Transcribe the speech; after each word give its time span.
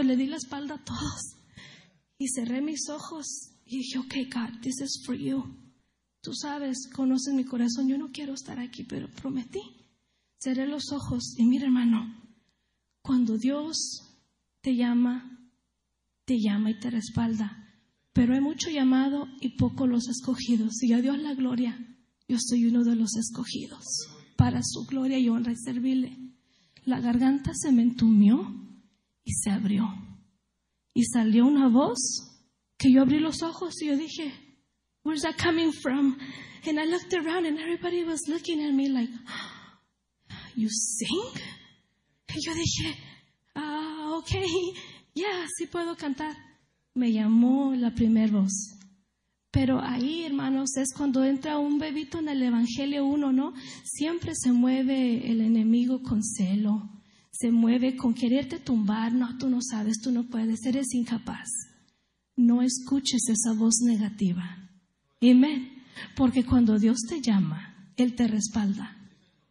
Pues 0.00 0.08
le 0.08 0.16
di 0.16 0.28
la 0.28 0.38
espalda 0.38 0.76
a 0.76 0.82
todos 0.82 1.36
y 2.16 2.28
cerré 2.28 2.62
mis 2.62 2.88
ojos 2.88 3.50
y 3.66 3.80
dije, 3.80 3.98
ok, 3.98 4.14
God, 4.32 4.60
this 4.62 4.80
is 4.80 5.02
for 5.04 5.14
you. 5.14 5.44
Tú 6.22 6.32
sabes, 6.32 6.88
conoces 6.90 7.34
mi 7.34 7.44
corazón, 7.44 7.86
yo 7.86 7.98
no 7.98 8.08
quiero 8.10 8.32
estar 8.32 8.58
aquí, 8.58 8.84
pero 8.84 9.10
prometí. 9.10 9.60
Cerré 10.38 10.66
los 10.66 10.90
ojos 10.90 11.34
y 11.36 11.44
mira, 11.44 11.66
hermano, 11.66 12.18
cuando 13.02 13.36
Dios 13.36 13.76
te 14.62 14.74
llama, 14.74 15.52
te 16.24 16.38
llama 16.40 16.70
y 16.70 16.80
te 16.80 16.88
respalda. 16.88 17.68
Pero 18.14 18.32
hay 18.32 18.40
mucho 18.40 18.70
llamado 18.70 19.26
y 19.42 19.58
poco 19.58 19.86
los 19.86 20.08
escogidos. 20.08 20.82
Y 20.82 20.94
a 20.94 21.02
Dios 21.02 21.18
la 21.18 21.34
gloria, 21.34 21.78
yo 22.26 22.38
soy 22.40 22.64
uno 22.64 22.84
de 22.84 22.96
los 22.96 23.16
escogidos 23.16 23.84
para 24.38 24.62
su 24.62 24.86
gloria 24.86 25.18
y 25.18 25.28
honra 25.28 25.52
y 25.52 25.56
servirle. 25.56 26.16
La 26.86 27.00
garganta 27.00 27.52
se 27.52 27.70
me 27.70 27.82
entumió 27.82 28.69
y 29.24 29.32
se 29.32 29.50
abrió. 29.50 29.86
Y 30.94 31.04
salió 31.04 31.46
una 31.46 31.68
voz 31.68 31.98
que 32.78 32.92
yo 32.92 33.02
abrí 33.02 33.20
los 33.20 33.42
ojos 33.42 33.80
y 33.82 33.86
yo 33.86 33.96
dije, 33.96 34.32
Where's 35.02 35.22
that 35.22 35.36
coming 35.42 35.72
from? 35.72 36.18
And 36.66 36.78
I 36.78 36.84
looked 36.84 37.14
around 37.14 37.46
and 37.46 37.58
everybody 37.58 38.04
was 38.04 38.28
looking 38.28 38.62
at 38.64 38.72
me 38.72 38.88
like, 38.88 39.10
You 40.54 40.68
sing? 40.68 41.42
Y 42.28 42.40
yo 42.44 42.54
dije, 42.54 42.98
Ah, 43.54 44.16
ok, 44.18 44.30
ya, 45.14 45.46
sí 45.56 45.66
puedo 45.66 45.96
cantar. 45.96 46.36
Me 46.94 47.12
llamó 47.12 47.74
la 47.74 47.94
primera 47.94 48.32
voz. 48.32 48.76
Pero 49.50 49.80
ahí, 49.80 50.24
hermanos, 50.24 50.76
es 50.76 50.92
cuando 50.96 51.24
entra 51.24 51.58
un 51.58 51.78
bebito 51.78 52.18
en 52.18 52.28
el 52.28 52.42
Evangelio 52.42 53.04
uno, 53.04 53.32
¿no? 53.32 53.52
Siempre 53.84 54.32
se 54.34 54.52
mueve 54.52 55.30
el 55.30 55.40
enemigo 55.40 56.02
con 56.02 56.22
celo, 56.22 56.99
se 57.40 57.50
mueve 57.50 57.96
con 57.96 58.12
quererte 58.12 58.58
tumbar, 58.58 59.14
no, 59.14 59.38
tú 59.38 59.48
no 59.48 59.60
sabes, 59.62 60.02
tú 60.02 60.12
no 60.12 60.24
puedes, 60.24 60.66
eres 60.66 60.92
incapaz. 60.92 61.48
No 62.36 62.60
escuches 62.60 63.22
esa 63.30 63.54
voz 63.54 63.76
negativa. 63.82 64.44
Amén. 65.22 65.82
Porque 66.16 66.44
cuando 66.44 66.78
Dios 66.78 66.98
te 67.08 67.22
llama, 67.22 67.92
Él 67.96 68.14
te 68.14 68.28
respalda. 68.28 68.94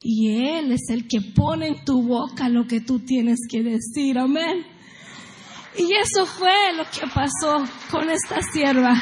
Y 0.02 0.30
Él 0.30 0.72
es 0.72 0.90
el 0.90 1.08
que 1.08 1.20
pone 1.20 1.68
en 1.70 1.84
tu 1.84 2.04
boca 2.04 2.48
lo 2.48 2.68
que 2.68 2.80
tú 2.80 3.00
tienes 3.00 3.40
que 3.50 3.64
decir. 3.64 4.20
Amén. 4.20 4.64
Y 5.76 5.92
eso 5.94 6.28
fue 6.28 6.74
lo 6.78 6.84
que 6.84 7.08
pasó 7.12 7.66
con 7.90 8.08
esta 8.12 8.40
sierva. 8.54 8.94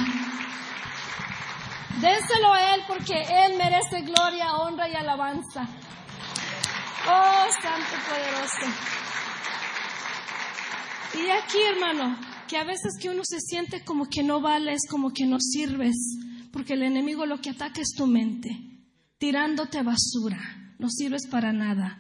Déselo 2.00 2.54
a 2.54 2.76
Él 2.76 2.82
porque 2.88 3.16
Él 3.16 3.58
merece 3.58 4.02
gloria, 4.04 4.56
honra 4.56 4.88
y 4.88 4.96
alabanza. 4.96 5.68
Oh, 7.10 7.48
Santo 7.62 7.96
Poderoso. 8.10 8.68
Y 11.16 11.30
aquí, 11.30 11.58
hermano, 11.74 12.20
que 12.50 12.58
a 12.58 12.66
veces 12.66 12.94
que 13.00 13.10
uno 13.10 13.22
se 13.24 13.40
siente 13.40 13.86
como 13.86 14.08
que 14.08 14.24
no 14.24 14.42
vales, 14.42 14.82
como 14.90 15.12
que 15.12 15.26
no 15.26 15.40
sirves, 15.40 15.96
porque 16.52 16.74
el 16.74 16.84
enemigo 16.84 17.26
lo 17.26 17.40
que 17.40 17.52
ataca 17.52 17.82
es 17.82 17.94
tu 17.96 18.08
mente, 18.08 18.50
tirándote 19.18 19.84
basura, 19.84 20.76
no 20.80 20.90
sirves 20.90 21.28
para 21.28 21.54
nada. 21.54 21.98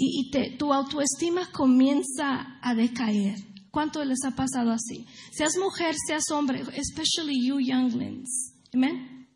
Y, 0.00 0.30
te, 0.30 0.56
tu 0.56 0.72
autoestima 0.72 1.50
comienza 1.50 2.60
a 2.62 2.74
decaer. 2.76 3.34
¿Cuánto 3.72 4.04
les 4.04 4.24
ha 4.24 4.30
pasado 4.30 4.70
así? 4.70 5.04
Seas 5.32 5.56
mujer, 5.56 5.96
seas 6.06 6.30
hombre, 6.30 6.62
especially 6.74 7.44
you 7.44 7.58
younglings. 7.58 8.54
Amen? 8.72 9.26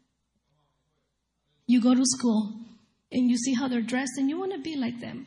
You 1.67 1.81
go 1.81 1.95
to 1.95 2.05
school 2.05 2.72
and 3.13 3.31
you 3.31 3.37
see 3.37 3.55
how 3.55 3.69
they're 3.69 3.83
dressed 3.83 4.13
and 4.17 4.29
you 4.29 4.39
want 4.39 4.53
to 4.53 4.61
be 4.61 4.77
like 4.77 5.01
them. 5.01 5.27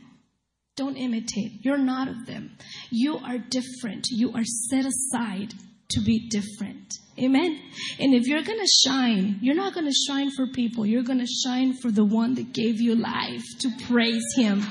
Don't 0.76 0.98
imitate. 0.98 1.64
You're 1.64 1.78
not 1.78 2.10
of 2.10 2.26
them. 2.26 2.58
You 2.92 3.18
are 3.18 3.38
different. 3.38 4.08
You 4.10 4.34
are 4.34 4.44
set 4.44 4.86
aside 4.86 5.54
to 5.90 6.02
be 6.02 6.28
different. 6.30 6.94
Amen. 7.18 7.58
And 7.98 8.14
if 8.14 8.28
you're 8.28 8.44
going 8.44 8.60
to 8.60 8.72
shine, 8.86 9.40
you're 9.42 9.56
not 9.56 9.74
going 9.74 9.86
to 9.86 9.96
shine 10.08 10.32
for 10.32 10.48
people. 10.48 10.86
You're 10.86 11.04
going 11.04 11.20
to 11.20 11.28
shine 11.46 11.74
for 11.82 11.92
the 11.92 12.04
one 12.04 12.36
that 12.36 12.52
gave 12.52 12.82
you 12.82 12.96
life 12.96 13.46
to 13.60 13.70
praise 13.88 14.26
him. 14.36 14.64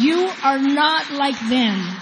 You 0.00 0.28
are 0.42 0.58
not 0.58 1.12
like 1.12 1.38
them. 1.48 1.96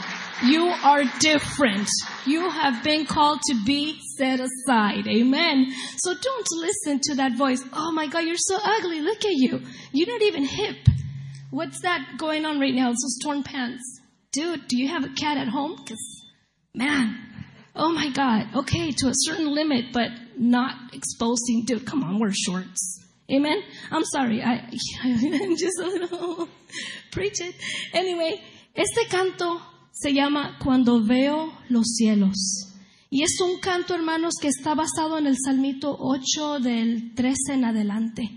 You 0.45 0.69
are 0.69 1.05
different. 1.19 1.91
You 2.25 2.49
have 2.49 2.83
been 2.83 3.05
called 3.05 3.41
to 3.49 3.65
be 3.67 4.01
set 4.21 4.41
aside. 4.41 5.07
Amen. 5.09 5.73
So 5.97 6.15
don't 6.15 6.47
listen 6.57 7.01
to 7.05 7.15
that 7.17 7.37
voice. 7.37 7.63
Oh 7.73 7.93
my 7.93 8.07
God, 8.07 8.21
you're 8.21 8.37
so 8.37 8.59
ugly. 8.63 9.01
Look 9.01 9.25
at 9.25 9.33
you. 9.33 9.63
You're 9.93 10.09
not 10.09 10.23
even 10.23 10.45
hip. 10.45 10.77
What's 11.51 11.81
that 11.83 12.17
going 12.19 12.45
on 12.45 12.61
right 12.61 12.75
now? 12.75 12.91
It's 12.91 13.03
Those 13.03 13.19
torn 13.25 13.43
pants. 13.43 13.83
Dude, 14.33 14.69
do 14.69 14.77
you 14.77 14.89
have 14.89 15.05
a 15.05 15.09
cat 15.09 15.39
at 15.39 15.49
home? 15.49 15.77
Cause, 15.85 16.23
man, 16.75 17.19
oh 17.75 17.93
my 17.93 18.11
God. 18.11 18.47
Okay, 18.55 18.93
to 18.93 19.09
a 19.09 19.15
certain 19.15 19.53
limit, 19.53 19.87
but 19.93 20.11
not 20.37 20.95
exposing. 20.95 21.65
Dude, 21.65 21.87
come 21.87 22.05
on, 22.05 22.21
wear 22.21 22.33
shorts. 22.33 23.01
Amen. 23.33 23.63
I'm 23.91 24.05
sorry. 24.05 24.43
I, 24.43 24.69
I'm 25.03 25.57
just 25.57 25.79
a 25.81 25.87
little, 25.87 26.49
preach 27.13 27.41
it. 27.41 27.55
Anyway, 27.93 28.41
este 28.77 29.09
canto 29.09 29.61
se 29.93 30.13
llama 30.13 30.57
Cuando 30.61 31.01
veo 31.01 31.53
los 31.69 31.97
cielos. 31.97 32.70
Y 33.11 33.25
es 33.25 33.41
un 33.41 33.59
canto, 33.59 33.95
hermanos, 33.95 34.35
que 34.41 34.49
está 34.49 34.75
basado 34.75 35.19
en 35.19 35.27
el 35.27 35.37
Salmito 35.37 35.97
8 35.99 36.61
del 36.61 37.13
13 37.15 37.55
en 37.55 37.65
adelante. 37.65 38.31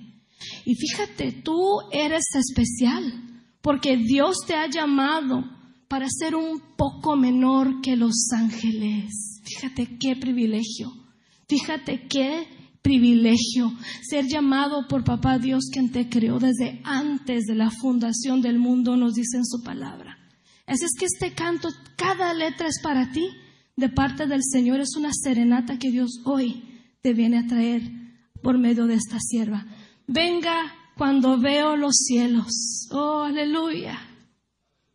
Y 0.66 0.75
fíjate, 0.75 1.31
tú 1.44 1.56
eres 1.91 2.25
especial 2.35 3.44
porque 3.62 3.97
Dios 3.97 4.38
te 4.47 4.56
ha 4.56 4.67
llamado 4.67 5.44
para 5.88 6.07
ser 6.09 6.35
un 6.35 6.59
poco 6.75 7.16
menor 7.16 7.81
que 7.81 7.95
los 7.95 8.29
ángeles. 8.35 9.41
Fíjate 9.44 9.97
qué 10.00 10.16
privilegio. 10.16 10.91
Fíjate 11.47 12.07
qué 12.07 12.47
privilegio 12.81 13.72
ser 14.01 14.25
llamado 14.28 14.88
por 14.88 15.03
Papá 15.03 15.38
Dios 15.38 15.69
quien 15.72 15.91
te 15.91 16.09
creó 16.09 16.39
desde 16.39 16.81
antes 16.83 17.45
de 17.45 17.56
la 17.56 17.69
fundación 17.69 18.41
del 18.41 18.59
mundo, 18.59 18.97
nos 18.97 19.13
dice 19.13 19.38
en 19.38 19.45
su 19.45 19.63
palabra. 19.63 20.17
Así 20.66 20.83
es 20.83 20.91
que 20.97 21.06
este 21.06 21.33
canto, 21.33 21.69
cada 21.95 22.33
letra 22.33 22.67
es 22.67 22.81
para 22.81 23.12
ti, 23.12 23.29
de 23.75 23.89
parte 23.89 24.28
del 24.28 24.41
Señor, 24.44 24.79
es 24.79 24.95
una 24.95 25.11
serenata 25.13 25.79
que 25.79 25.91
Dios 25.91 26.22
hoy 26.25 26.63
te 27.01 27.13
viene 27.13 27.39
a 27.39 27.47
traer 27.47 27.81
por 28.41 28.57
medio 28.57 28.85
de 28.85 28.95
esta 28.95 29.17
sierva. 29.19 29.66
Venga 30.07 30.73
cuando 30.97 31.39
veo 31.39 31.75
los 31.75 31.95
cielos. 31.95 32.88
Oh, 32.91 33.23
aleluya. 33.23 34.00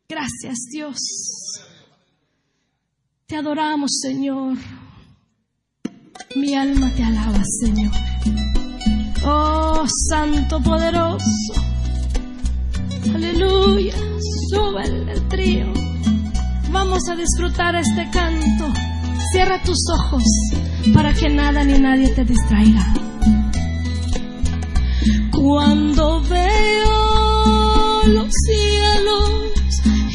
Gracias, 0.09 0.59
Dios. 0.71 0.99
Te 3.27 3.37
adoramos, 3.37 3.99
Señor. 4.01 4.57
Mi 6.37 6.55
alma 6.55 6.91
te 6.95 7.03
alaba, 7.03 7.43
Señor. 7.45 7.93
Oh, 9.25 9.85
Santo 10.09 10.63
poderoso. 10.63 11.25
Aleluya. 13.15 13.95
Sube 14.51 14.85
el 14.85 15.29
trío. 15.29 15.88
Vamos 16.71 17.09
a 17.11 17.17
disfrutar 17.17 17.75
este 17.77 18.09
canto. 18.11 18.73
Cierra 19.33 19.63
tus 19.63 19.79
ojos 19.95 20.23
para 20.95 21.13
que 21.15 21.29
nada 21.29 21.65
ni 21.65 21.79
nadie 21.79 22.09
te 22.11 22.25
distraiga. 22.25 22.93
Cuando 25.33 26.21
veo 26.23 28.03
los 28.07 28.29
cielos 28.47 29.53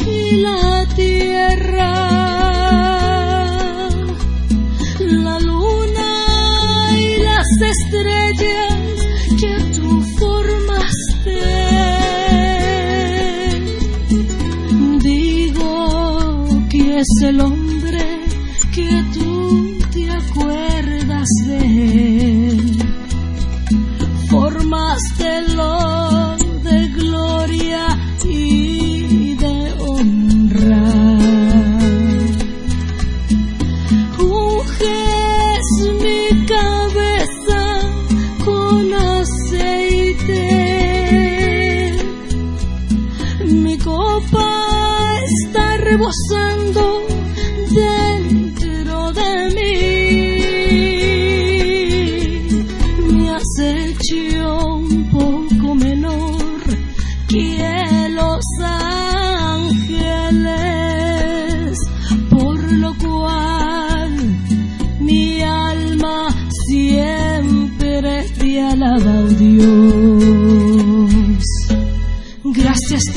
y 0.06 0.38
la 0.38 0.86
tierra, 0.96 2.03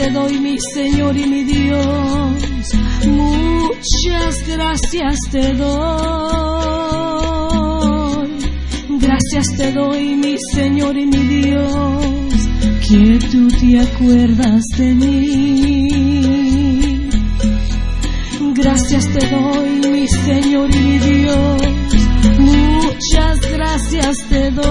te 0.06 0.12
doy, 0.12 0.38
mi 0.38 0.56
Señor 0.74 1.16
y 1.16 1.26
mi 1.26 1.42
Dios. 1.42 1.82
Muchas 3.06 4.46
gracias 4.46 5.18
te 5.32 5.52
doy. 5.54 5.76
Gracias 9.00 9.56
te 9.56 9.72
doy, 9.72 10.14
mi 10.14 10.36
Señor 10.52 10.96
y 10.96 11.06
mi 11.06 11.16
Dios, 11.16 12.04
que 12.88 13.18
tú 13.30 13.48
te 13.48 13.80
acuerdas 13.80 14.64
de 14.78 14.94
mí. 14.94 15.88
Gracias 18.54 19.08
te 19.12 19.26
doy, 19.26 19.70
mi 19.90 20.06
Señor 20.06 20.72
y 20.72 20.78
mi 20.78 20.98
Dios. 20.98 21.62
Muchas 22.38 23.40
gracias 23.50 24.16
te 24.28 24.50
doy. 24.52 24.66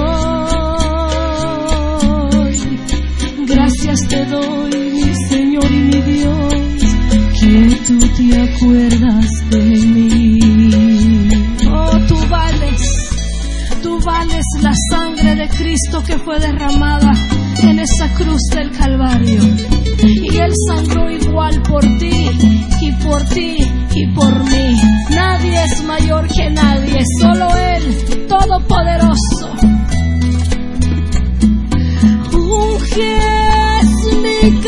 Gracias 3.48 4.08
te 4.08 4.26
doy, 4.26 4.75
tú 7.88 8.00
te 8.00 8.42
acuerdas 8.42 9.26
de 9.50 9.60
mí. 9.60 10.40
Oh, 11.70 11.98
tú 12.08 12.16
vales, 12.30 12.82
tú 13.84 14.00
vales 14.02 14.46
la 14.62 14.74
sangre 14.90 15.36
de 15.36 15.48
Cristo 15.50 16.04
que 16.04 16.18
fue 16.20 16.40
derramada 16.40 17.14
en 17.62 17.80
esa 17.80 18.12
cruz 18.16 18.42
del 18.54 18.72
Calvario. 18.72 19.42
Y 20.02 20.38
Él 20.38 20.52
sangró 20.68 21.10
igual 21.12 21.62
por 21.64 21.82
ti 21.98 22.30
y 22.82 22.92
por 23.04 23.22
ti 23.26 23.58
y 23.94 24.08
por 24.16 24.34
mí. 24.50 24.82
Nadie 25.12 25.64
es 25.64 25.84
mayor 25.84 26.28
que 26.28 26.50
nadie, 26.50 27.02
solo 27.22 27.48
Él, 27.56 28.28
Todopoderoso. 28.28 29.50
Unges 32.34 33.96
mi 34.22 34.62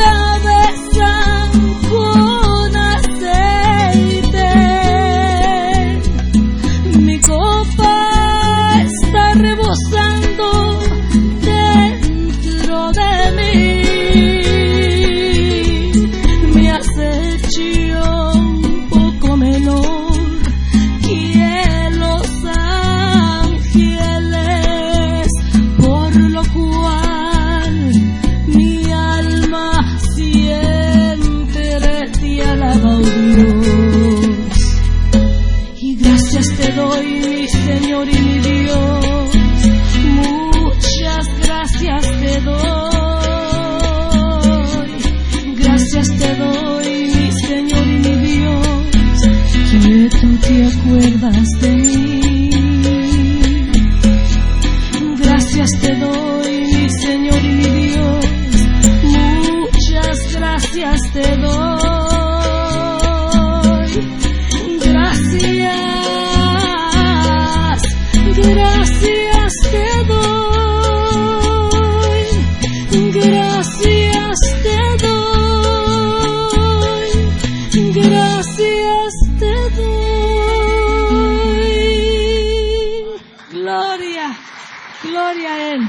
Él. 85.57 85.81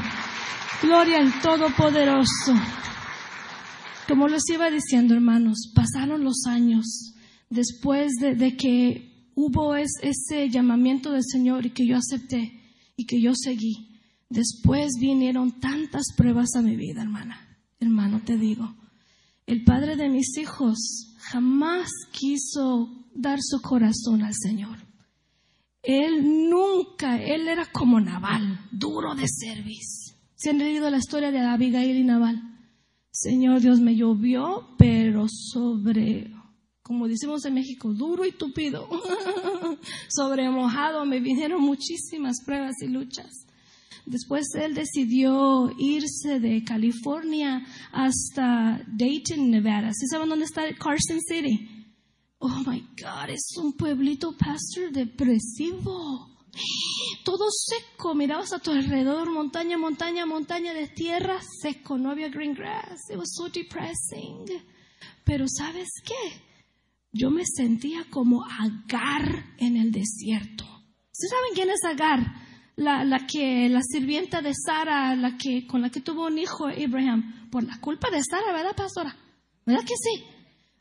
Gloria 0.83 1.19
al 1.19 1.41
Todopoderoso. 1.41 2.55
Como 4.09 4.29
les 4.29 4.43
iba 4.51 4.71
diciendo, 4.71 5.15
hermanos, 5.15 5.71
pasaron 5.75 6.25
los 6.25 6.45
años 6.47 7.15
después 7.51 8.13
de, 8.21 8.57
que 8.57 9.31
hubo 9.35 9.77
es- 9.77 9.99
ese 10.03 10.49
llamamiento 10.49 11.13
del 11.13 11.25
Señor 11.25 11.67
y 11.67 11.71
que 11.71 11.87
yo 11.87 11.97
acepté 11.97 12.61
y 12.97 13.05
que 13.07 13.21
yo 13.21 13.33
seguí. 13.35 14.01
Después 14.31 14.93
vinieron 15.01 15.61
tantas 15.61 16.05
pruebas 16.17 16.55
a 16.57 16.63
mi 16.63 16.77
vida, 16.77 17.03
hermana. 17.03 17.59
Hermano, 17.81 18.23
te 18.25 18.37
digo, 18.37 18.75
el 19.47 19.65
padre 19.65 19.97
de 19.97 20.09
mis 20.09 20.37
hijos 20.39 21.15
jamás 21.19 21.89
quiso 22.13 23.07
dar 23.15 23.39
su 23.43 23.61
corazón 23.61 24.23
al 24.23 24.35
Señor. 24.35 24.79
Él 25.83 26.49
nunca, 26.51 27.23
él 27.23 27.49
era 27.49 27.67
como 27.67 28.01
Naval, 28.01 28.61
duro 28.71 29.15
de 29.15 29.27
cerviz. 29.29 30.17
¿Se 30.35 30.51
han 30.51 30.59
leído 30.59 30.91
la 30.91 30.99
historia 30.99 31.31
de 31.31 31.41
Abigail 31.41 31.97
y 31.97 32.05
Naval? 32.05 32.43
Señor 33.11 33.61
Dios 33.61 33.81
me 33.81 33.97
llovió, 33.97 34.69
pero 34.79 35.27
sobre, 35.29 36.33
como 36.83 37.09
decimos 37.09 37.45
en 37.45 37.55
México, 37.55 37.93
duro 37.93 38.25
y 38.25 38.33
tupido, 38.33 38.89
sobre 40.09 40.49
mojado, 40.51 41.05
me 41.05 41.21
vinieron 41.21 41.61
muchísimas 41.61 42.37
pruebas 42.45 42.75
y 42.83 42.89
luchas. 42.89 43.47
Después 44.07 44.47
él 44.55 44.75
decidió 44.75 45.71
irse 45.79 46.41
de 46.41 46.65
California 46.65 47.67
hasta 47.93 48.83
Dayton, 48.87 49.51
Nevada. 49.51 49.93
¿Sí 49.93 50.07
saben 50.07 50.29
dónde 50.31 50.47
está 50.47 50.63
Carson 50.75 51.21
City? 51.21 51.78
Oh 52.41 52.63
my 52.65 52.81
God, 52.97 53.31
es 53.31 53.57
un 53.57 53.73
pueblito, 53.73 54.37
pastor, 54.37 54.93
depresivo. 54.93 56.37
Todo 57.25 57.47
seco, 57.51 58.15
mirabas 58.15 58.53
a 58.53 58.61
tu 58.61 58.71
alrededor, 58.71 59.31
montaña, 59.31 59.77
montaña, 59.77 60.25
montaña 60.25 60.73
de 60.73 60.89
tierra, 60.89 61.41
seco, 61.63 61.99
no 61.99 62.11
había 62.11 62.29
green 62.29 62.55
grass. 62.55 63.11
It 63.11 63.17
was 63.17 63.35
so 63.35 63.49
depressing. 63.49 64.45
Pero 65.25 65.47
¿sabes 65.49 65.89
qué? 66.05 66.43
Yo 67.13 67.31
me 67.31 67.45
sentía 67.45 68.07
como 68.11 68.45
Agar 68.45 69.55
en 69.59 69.77
el 69.77 69.91
desierto. 69.91 70.65
¿Sí 71.11 71.27
saben 71.29 71.55
quién 71.55 71.71
es 71.71 71.85
Agar? 71.85 72.21
La, 72.77 73.03
la 73.05 73.27
que, 73.27 73.69
la 73.69 73.83
sirvienta 73.83 74.41
de 74.41 74.53
Sara, 74.55 75.17
la 75.17 75.37
que, 75.37 75.67
con 75.67 75.83
la 75.83 75.91
que 75.91 76.01
tuvo 76.01 76.27
un 76.27 76.39
hijo 76.39 76.69
Abraham. 76.69 77.49
Por 77.51 77.65
la 77.65 77.81
culpa 77.81 78.11
de 78.11 78.23
Sara, 78.23 78.53
¿verdad, 78.53 78.77
pastora? 78.77 79.17
¿Verdad 79.67 79.85
que 79.85 79.97
sí? 79.97 80.38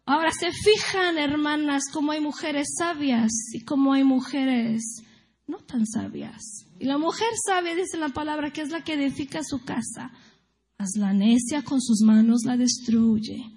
Ahora 0.10 0.32
se 0.32 0.54
fijan, 0.54 1.18
hermanas, 1.18 1.84
cómo 1.92 2.14
hay 2.14 2.22
mujeres 2.22 2.76
sabias 2.78 3.30
y 3.52 3.66
cómo 3.66 3.92
hay 3.92 4.06
mujeres 4.06 5.04
no 5.48 5.58
tan 5.58 5.86
sabias. 5.86 6.66
Y 6.80 6.86
la 6.86 6.98
mujer 6.98 7.28
sabia, 7.46 7.76
dice 7.76 7.98
la 7.98 8.08
palabra, 8.08 8.54
que 8.54 8.62
es 8.62 8.70
la 8.70 8.86
que 8.86 8.94
edifica 8.94 9.44
su 9.44 9.66
casa, 9.66 10.14
mas 10.80 10.92
la 10.96 11.12
necia 11.12 11.62
con 11.62 11.82
sus 11.82 12.00
manos 12.04 12.44
la 12.46 12.56
destruye. 12.56 13.52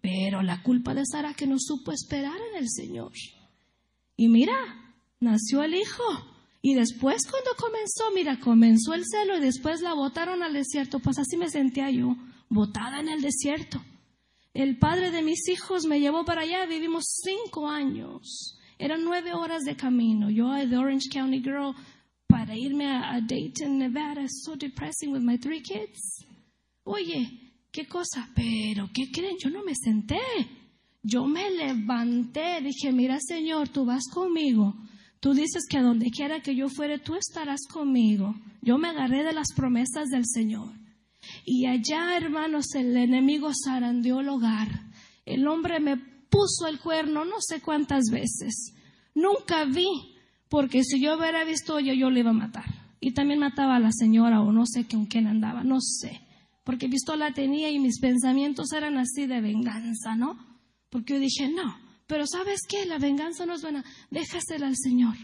Pero 0.00 0.42
la 0.42 0.64
culpa 0.64 0.92
de 0.92 1.06
Sara 1.06 1.34
que 1.34 1.46
no 1.46 1.60
supo 1.60 1.92
esperar 1.92 2.36
en 2.50 2.58
el 2.60 2.68
Señor. 2.68 3.12
Y 4.16 4.26
mira, 4.26 4.56
nació 5.20 5.62
el 5.62 5.76
hijo. 5.76 6.02
Y 6.62 6.74
después 6.74 7.28
cuando 7.30 7.50
comenzó, 7.56 8.10
mira, 8.12 8.40
comenzó 8.40 8.94
el 8.94 9.04
celo 9.06 9.38
y 9.38 9.40
después 9.40 9.80
la 9.82 9.94
botaron 9.94 10.42
al 10.42 10.52
desierto. 10.52 10.98
Pues 10.98 11.20
así 11.20 11.36
me 11.36 11.48
sentía 11.48 11.92
yo, 11.92 12.16
botada 12.48 12.98
en 12.98 13.08
el 13.08 13.22
desierto. 13.22 13.80
El 14.54 14.78
padre 14.78 15.10
de 15.10 15.22
mis 15.22 15.48
hijos 15.48 15.86
me 15.86 16.00
llevó 16.00 16.24
para 16.24 16.42
allá, 16.42 16.66
vivimos 16.66 17.04
cinco 17.24 17.68
años. 17.68 18.58
Eran 18.78 19.04
nueve 19.04 19.32
horas 19.32 19.62
de 19.62 19.76
camino. 19.76 20.28
Yo, 20.28 20.52
de 20.52 20.76
Orange 20.76 21.08
County 21.10 21.40
girl, 21.40 21.74
para 22.26 22.56
irme 22.56 22.86
a, 22.86 23.20
Dayton, 23.20 23.78
Nevada, 23.78 24.26
so 24.28 24.56
depressing 24.56 25.12
with 25.12 25.22
my 25.22 25.38
three 25.38 25.62
kids. 25.62 26.26
Oye, 26.84 27.54
qué 27.70 27.86
cosa, 27.86 28.28
pero 28.34 28.90
¿qué 28.92 29.10
creen? 29.10 29.36
Yo 29.38 29.50
no 29.50 29.62
me 29.64 29.74
senté. 29.74 30.18
Yo 31.02 31.26
me 31.26 31.50
levanté, 31.50 32.60
dije, 32.60 32.92
mira 32.92 33.18
Señor, 33.20 33.68
tú 33.68 33.84
vas 33.84 34.04
conmigo. 34.12 34.74
Tú 35.20 35.34
dices 35.34 35.64
que 35.68 35.78
a 35.78 35.82
donde 35.82 36.10
quiera 36.10 36.40
que 36.40 36.54
yo 36.54 36.68
fuere, 36.68 36.98
tú 36.98 37.14
estarás 37.14 37.60
conmigo. 37.72 38.34
Yo 38.60 38.78
me 38.78 38.88
agarré 38.88 39.24
de 39.24 39.32
las 39.32 39.48
promesas 39.54 40.08
del 40.08 40.24
Señor. 40.26 40.81
Y 41.44 41.66
allá, 41.66 42.16
hermanos, 42.16 42.74
el 42.74 42.96
enemigo 42.96 43.50
zarandeó 43.64 44.20
el 44.20 44.28
hogar. 44.28 44.68
El 45.24 45.46
hombre 45.46 45.80
me 45.80 45.96
puso 45.96 46.66
el 46.66 46.78
cuerno 46.78 47.24
no 47.24 47.36
sé 47.40 47.60
cuántas 47.60 48.04
veces. 48.10 48.74
Nunca 49.14 49.64
vi, 49.64 49.88
porque 50.48 50.82
si 50.84 51.00
yo 51.00 51.16
hubiera 51.16 51.44
visto 51.44 51.78
yo, 51.80 51.92
yo 51.92 52.10
le 52.10 52.20
iba 52.20 52.30
a 52.30 52.34
matar. 52.34 52.64
Y 53.00 53.12
también 53.12 53.40
mataba 53.40 53.76
a 53.76 53.80
la 53.80 53.92
señora 53.92 54.40
o 54.40 54.52
no 54.52 54.64
sé 54.66 54.86
con 54.86 55.06
quién 55.06 55.26
andaba, 55.26 55.64
no 55.64 55.80
sé. 55.80 56.20
Porque 56.64 56.88
pistola 56.88 57.32
tenía 57.32 57.70
y 57.70 57.78
mis 57.78 58.00
pensamientos 58.00 58.72
eran 58.72 58.96
así 58.96 59.26
de 59.26 59.40
venganza, 59.40 60.14
¿no? 60.14 60.38
Porque 60.88 61.14
yo 61.14 61.20
dije, 61.20 61.48
no, 61.48 61.76
pero 62.06 62.26
¿sabes 62.26 62.60
qué? 62.68 62.86
La 62.86 62.98
venganza 62.98 63.44
no 63.44 63.54
es 63.54 63.62
buena, 63.62 63.84
déjasela 64.10 64.68
al 64.68 64.76
Señor. 64.76 65.16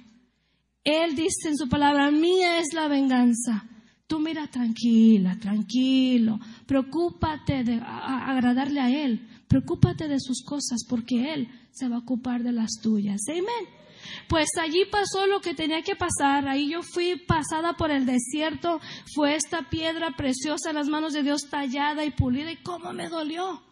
Él 0.84 1.14
dice 1.14 1.48
en 1.48 1.56
su 1.56 1.68
palabra, 1.68 2.10
mía 2.10 2.58
es 2.58 2.72
la 2.74 2.88
venganza. 2.88 3.68
Tú 4.08 4.20
mira 4.20 4.46
tranquila, 4.46 5.36
tranquilo, 5.38 6.40
preocúpate 6.66 7.62
de 7.62 7.78
agradarle 7.84 8.80
a 8.80 8.90
Él, 8.90 9.28
preocúpate 9.46 10.08
de 10.08 10.18
sus 10.18 10.42
cosas 10.42 10.86
porque 10.88 11.34
Él 11.34 11.48
se 11.70 11.88
va 11.88 11.96
a 11.96 12.00
ocupar 12.00 12.42
de 12.42 12.52
las 12.52 12.70
tuyas. 12.82 13.20
Amén. 13.28 13.78
Pues 14.26 14.48
allí 14.58 14.86
pasó 14.90 15.26
lo 15.26 15.40
que 15.40 15.52
tenía 15.52 15.82
que 15.82 15.94
pasar. 15.94 16.48
Ahí 16.48 16.70
yo 16.70 16.82
fui 16.82 17.16
pasada 17.26 17.74
por 17.74 17.90
el 17.90 18.06
desierto. 18.06 18.80
Fue 19.14 19.34
esta 19.34 19.68
piedra 19.68 20.12
preciosa 20.16 20.70
en 20.70 20.76
las 20.76 20.88
manos 20.88 21.12
de 21.12 21.22
Dios 21.22 21.48
tallada 21.50 22.02
y 22.04 22.10
pulida. 22.10 22.50
¿Y 22.50 22.62
cómo 22.62 22.94
me 22.94 23.10
dolió? 23.10 23.62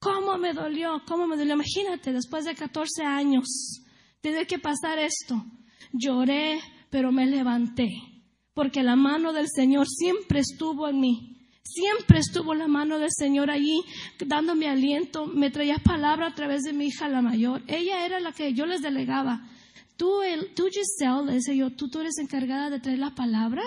¿Cómo 0.00 0.38
me 0.38 0.54
dolió? 0.54 1.02
¿Cómo 1.06 1.26
me 1.26 1.36
dolió? 1.36 1.54
Imagínate, 1.54 2.12
después 2.12 2.46
de 2.46 2.54
14 2.54 3.04
años, 3.04 3.82
tener 4.22 4.46
que 4.46 4.58
pasar 4.58 4.98
esto. 4.98 5.44
Lloré, 5.92 6.58
pero 6.88 7.12
me 7.12 7.26
levanté. 7.26 8.17
Porque 8.58 8.82
la 8.82 8.96
mano 8.96 9.32
del 9.32 9.46
Señor 9.48 9.86
siempre 9.86 10.40
estuvo 10.40 10.88
en 10.88 10.98
mí. 10.98 11.36
Siempre 11.62 12.18
estuvo 12.18 12.56
la 12.56 12.66
mano 12.66 12.98
del 12.98 13.12
Señor 13.12 13.52
allí 13.52 13.84
dándome 14.18 14.68
aliento, 14.68 15.26
me 15.26 15.52
traía 15.52 15.76
palabra 15.78 16.26
a 16.26 16.34
través 16.34 16.64
de 16.64 16.72
mi 16.72 16.86
hija 16.86 17.08
la 17.08 17.22
mayor. 17.22 17.62
Ella 17.68 18.04
era 18.04 18.18
la 18.18 18.32
que 18.32 18.54
yo 18.54 18.66
les 18.66 18.82
delegaba. 18.82 19.48
Tú, 19.96 20.22
el, 20.22 20.54
tú 20.54 20.64
Giselle, 20.72 21.24
le 21.24 21.34
decía 21.34 21.54
yo, 21.54 21.70
tú, 21.70 21.88
tú 21.88 22.00
eres 22.00 22.18
encargada 22.18 22.68
de 22.68 22.80
traer 22.80 22.98
la 22.98 23.14
palabra, 23.14 23.62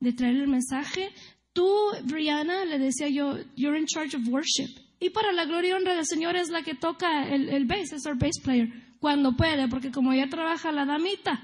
de 0.00 0.12
traer 0.12 0.34
el 0.34 0.48
mensaje. 0.48 1.12
Tú, 1.52 1.72
Brianna, 2.02 2.64
le 2.64 2.80
decía 2.80 3.08
yo, 3.08 3.38
you're 3.54 3.78
in 3.78 3.86
charge 3.86 4.16
of 4.16 4.26
worship. 4.26 4.80
Y 4.98 5.10
para 5.10 5.30
la 5.30 5.44
gloria 5.44 5.70
y 5.70 5.72
honra 5.74 5.94
del 5.94 6.06
Señor 6.06 6.34
es 6.34 6.50
la 6.50 6.64
que 6.64 6.74
toca 6.74 7.28
el, 7.28 7.50
el 7.50 7.66
bass, 7.66 7.92
es 7.92 8.04
our 8.04 8.18
bass 8.18 8.40
player, 8.42 8.68
cuando 8.98 9.36
puede, 9.36 9.68
porque 9.68 9.92
como 9.92 10.12
ya 10.12 10.28
trabaja 10.28 10.72
la 10.72 10.84
damita, 10.84 11.40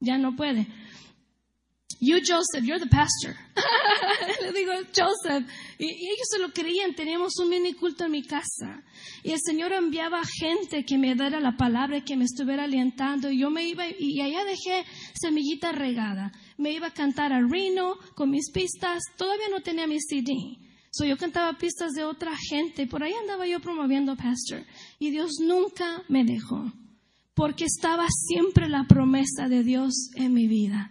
ya 0.00 0.18
no 0.18 0.34
puede. 0.34 0.66
You, 2.04 2.18
Joseph, 2.18 2.64
you're 2.64 2.80
the 2.80 2.88
pastor. 2.90 3.36
Le 4.42 4.52
digo, 4.52 4.72
Joseph. 4.92 5.48
Y, 5.78 5.84
ellos 5.84 6.28
se 6.28 6.40
lo 6.40 6.48
creían. 6.48 6.96
Teníamos 6.96 7.38
un 7.38 7.48
mini 7.48 7.74
culto 7.74 8.06
en 8.06 8.10
mi 8.10 8.24
casa. 8.24 8.82
Y 9.22 9.30
el 9.30 9.38
Señor 9.38 9.72
enviaba 9.72 10.20
gente 10.40 10.84
que 10.84 10.98
me 10.98 11.14
diera 11.14 11.38
la 11.38 11.56
palabra 11.56 11.98
y 11.98 12.02
que 12.02 12.16
me 12.16 12.24
estuviera 12.24 12.64
alientando. 12.64 13.30
Y 13.30 13.38
yo 13.38 13.50
me 13.50 13.68
iba, 13.68 13.84
y 13.86 14.20
allá 14.20 14.44
dejé 14.44 14.84
semillita 15.14 15.70
regada. 15.70 16.32
Me 16.58 16.72
iba 16.72 16.88
a 16.88 16.92
cantar 16.92 17.32
a 17.32 17.38
Reno 17.40 17.94
con 18.16 18.30
mis 18.30 18.50
pistas. 18.50 19.04
Todavía 19.16 19.48
no 19.48 19.60
tenía 19.60 19.86
mi 19.86 20.00
CD. 20.00 20.58
So 20.90 21.04
yo 21.04 21.16
cantaba 21.16 21.56
pistas 21.56 21.92
de 21.92 22.02
otra 22.02 22.32
gente. 22.50 22.88
Por 22.88 23.04
ahí 23.04 23.12
andaba 23.12 23.46
yo 23.46 23.60
promoviendo 23.60 24.16
pastor. 24.16 24.66
Y 24.98 25.10
Dios 25.10 25.34
nunca 25.40 26.02
me 26.08 26.24
dejó. 26.24 26.64
Porque 27.34 27.66
estaba 27.66 28.08
siempre 28.10 28.68
la 28.68 28.88
promesa 28.88 29.48
de 29.48 29.62
Dios 29.62 30.10
en 30.16 30.34
mi 30.34 30.48
vida. 30.48 30.90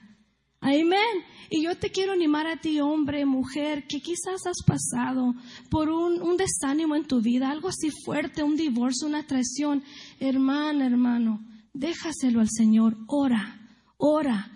Amén. 0.61 1.25
Y 1.49 1.63
yo 1.63 1.75
te 1.75 1.89
quiero 1.89 2.13
animar 2.13 2.45
a 2.45 2.57
ti, 2.57 2.79
hombre, 2.79 3.25
mujer, 3.25 3.85
que 3.87 3.99
quizás 3.99 4.45
has 4.45 4.63
pasado 4.65 5.33
por 5.71 5.89
un, 5.89 6.37
desánimo 6.37 6.95
en 6.95 7.05
tu 7.05 7.19
vida, 7.19 7.49
algo 7.49 7.67
así 7.67 7.89
fuerte, 8.05 8.43
un 8.43 8.55
divorcio, 8.55 9.07
una 9.07 9.25
traición. 9.25 9.83
Hermana, 10.19 10.85
hermano, 10.85 11.43
déjaselo 11.73 12.41
al 12.41 12.49
Señor. 12.49 12.95
Ora, 13.07 13.59
ora, 13.97 14.51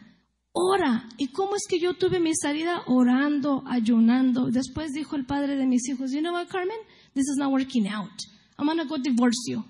ora. 0.51 1.09
¿Y 1.17 1.29
cómo 1.29 1.55
es 1.55 1.63
que 1.67 1.79
yo 1.79 1.95
tuve 1.95 2.19
mi 2.19 2.35
salida? 2.35 2.83
Orando, 2.85 3.63
ayunando. 3.65 4.51
Después 4.51 4.91
dijo 4.93 5.15
el 5.15 5.25
padre 5.25 5.55
de 5.55 5.65
mis 5.65 5.89
hijos, 5.89 6.11
you 6.11 6.19
know 6.19 6.33
what, 6.33 6.47
Carmen? 6.47 6.77
This 7.15 7.25
is 7.27 7.37
not 7.37 7.51
working 7.51 7.87
out. 7.87 8.13
I'm 8.59 8.67
gonna 8.67 8.85
go 8.85 8.97
divorce 8.99 9.49
you. 9.49 9.65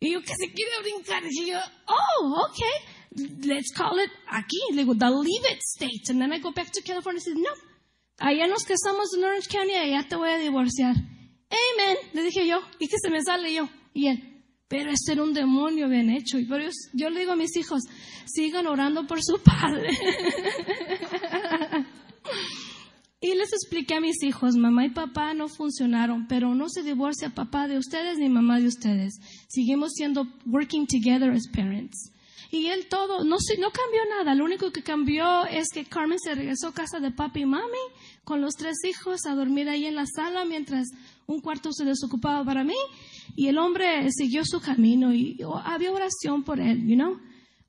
Y 0.00 0.12
yo 0.12 0.20
que 0.20 0.34
se 0.36 0.52
quiere 0.52 0.82
brincar. 0.82 1.22
Y 1.24 1.50
yo, 1.50 1.58
oh, 1.86 2.46
okay 2.50 2.97
let's 3.16 3.72
call 3.74 3.98
it 3.98 4.10
aquí. 4.30 4.58
Le 4.72 4.84
digo, 4.84 4.94
the 4.98 5.10
leave 5.10 5.44
it 5.44 5.62
state. 5.62 6.08
And 6.10 6.20
then 6.20 6.32
I 6.32 6.38
go 6.38 6.52
back 6.52 6.70
to 6.72 6.82
California 6.82 7.20
and 7.26 7.42
no. 7.42 7.50
Allá 8.20 8.48
nos 8.48 8.64
casamos 8.64 9.14
en 9.16 9.24
Orange 9.24 9.48
County, 9.48 9.74
allá 9.74 10.06
te 10.08 10.16
voy 10.16 10.30
a 10.30 10.38
divorciar. 10.38 10.96
Amen. 10.96 11.96
Le 12.12 12.22
dije 12.22 12.46
yo. 12.46 12.60
¿Y 12.78 12.88
qué 12.88 12.96
se 13.00 13.10
me 13.10 13.22
sale 13.22 13.54
yo? 13.54 13.68
Y 13.94 14.08
él, 14.08 14.42
pero 14.68 14.90
es 14.90 15.00
ser 15.04 15.20
un 15.20 15.32
demonio 15.32 15.88
bien 15.88 16.10
hecho. 16.10 16.38
Y 16.38 16.44
por 16.44 16.60
eso 16.60 16.76
yo 16.92 17.10
le 17.10 17.20
digo 17.20 17.32
a 17.32 17.36
mis 17.36 17.56
hijos, 17.56 17.82
sigan 18.26 18.66
orando 18.66 19.06
por 19.06 19.22
su 19.22 19.38
padre. 19.38 19.90
y 23.20 23.34
les 23.34 23.52
expliqué 23.52 23.94
a 23.94 24.00
mis 24.00 24.22
hijos, 24.22 24.56
mamá 24.56 24.84
y 24.84 24.90
papá 24.90 25.32
no 25.34 25.48
funcionaron, 25.48 26.26
pero 26.26 26.54
no 26.54 26.68
se 26.68 26.82
divorcia 26.82 27.30
papá 27.30 27.68
de 27.68 27.78
ustedes 27.78 28.18
ni 28.18 28.28
mamá 28.28 28.60
de 28.60 28.66
ustedes. 28.66 29.14
Seguimos 29.48 29.92
siendo 29.94 30.26
working 30.46 30.86
together 30.86 31.30
as 31.30 31.48
parents. 31.48 32.12
Y 32.50 32.68
él 32.68 32.86
todo, 32.88 33.24
no, 33.24 33.36
no 33.58 33.70
cambió 33.70 34.00
nada. 34.08 34.34
Lo 34.34 34.44
único 34.44 34.72
que 34.72 34.82
cambió 34.82 35.44
es 35.46 35.68
que 35.72 35.84
Carmen 35.84 36.18
se 36.18 36.34
regresó 36.34 36.68
a 36.68 36.74
casa 36.74 36.98
de 36.98 37.10
papi 37.10 37.40
y 37.40 37.46
mami 37.46 37.62
con 38.24 38.40
los 38.40 38.54
tres 38.54 38.76
hijos 38.84 39.26
a 39.26 39.34
dormir 39.34 39.68
ahí 39.68 39.84
en 39.86 39.94
la 39.94 40.06
sala 40.06 40.44
mientras 40.44 40.88
un 41.26 41.40
cuarto 41.40 41.72
se 41.72 41.84
desocupaba 41.84 42.44
para 42.44 42.64
mí. 42.64 42.76
Y 43.36 43.48
el 43.48 43.58
hombre 43.58 44.10
siguió 44.12 44.44
su 44.44 44.60
camino 44.60 45.12
y 45.12 45.38
había 45.64 45.92
oración 45.92 46.42
por 46.42 46.58
él, 46.58 46.86
you 46.86 46.94
know. 46.94 47.18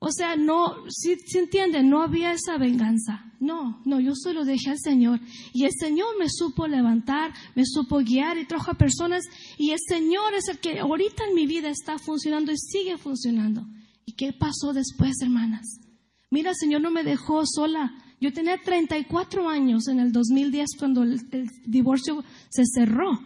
O 0.02 0.12
sea, 0.14 0.38
no, 0.38 0.86
si, 0.88 1.18
si 1.18 1.40
entienden, 1.40 1.90
no 1.90 2.02
había 2.02 2.32
esa 2.32 2.58
venganza. 2.58 3.26
No, 3.42 3.82
no, 3.84 4.00
yo 4.00 4.14
solo 4.16 4.46
dejé 4.46 4.70
al 4.70 4.80
Señor. 4.80 5.20
Y 5.54 5.66
el 5.66 5.72
Señor 5.78 6.18
me 6.18 6.30
supo 6.30 6.68
levantar, 6.68 7.34
me 7.54 7.66
supo 7.66 7.98
guiar 7.98 8.38
y 8.38 8.46
trajo 8.46 8.72
a 8.72 8.78
personas. 8.78 9.26
Y 9.58 9.72
el 9.72 9.80
Señor 9.86 10.34
es 10.36 10.48
el 10.48 10.60
que 10.60 10.80
ahorita 10.80 11.26
en 11.28 11.36
mi 11.36 11.46
vida 11.48 11.70
está 11.70 11.98
funcionando 11.98 12.54
y 12.54 12.58
sigue 12.58 12.98
funcionando. 12.98 13.66
¿Y 14.10 14.14
qué 14.14 14.34
pasó 14.34 14.74
después, 14.74 15.22
hermanas? 15.22 15.82
Mira, 16.32 16.50
el 16.50 16.56
Señor 16.56 16.82
no 16.82 16.90
me 16.90 17.04
dejó 17.04 17.44
sola. 17.46 17.94
Yo 18.20 18.34
tenía 18.34 18.58
34 18.60 19.48
años 19.48 19.88
en 19.88 20.00
el 20.00 20.12
2010 20.12 20.68
cuando 20.80 21.04
el, 21.04 21.22
divorcio 21.68 22.24
se 22.50 22.64
cerró. 22.66 23.20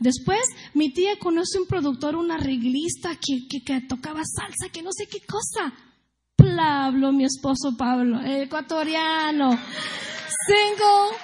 Después 0.00 0.40
mi 0.74 0.92
tía 0.92 1.20
conoce 1.20 1.60
un 1.60 1.68
productor, 1.68 2.16
un 2.16 2.32
arreglista 2.32 3.10
que, 3.14 3.46
que, 3.46 3.80
tocaba 3.82 4.22
salsa, 4.24 4.72
que 4.72 4.82
no 4.82 4.90
sé 4.90 5.06
qué 5.06 5.20
cosa. 5.20 5.72
Pablo, 6.34 7.12
mi 7.12 7.24
esposo 7.24 7.76
Pablo, 7.78 8.20
ecuatoriano, 8.20 9.50
single, 10.48 11.16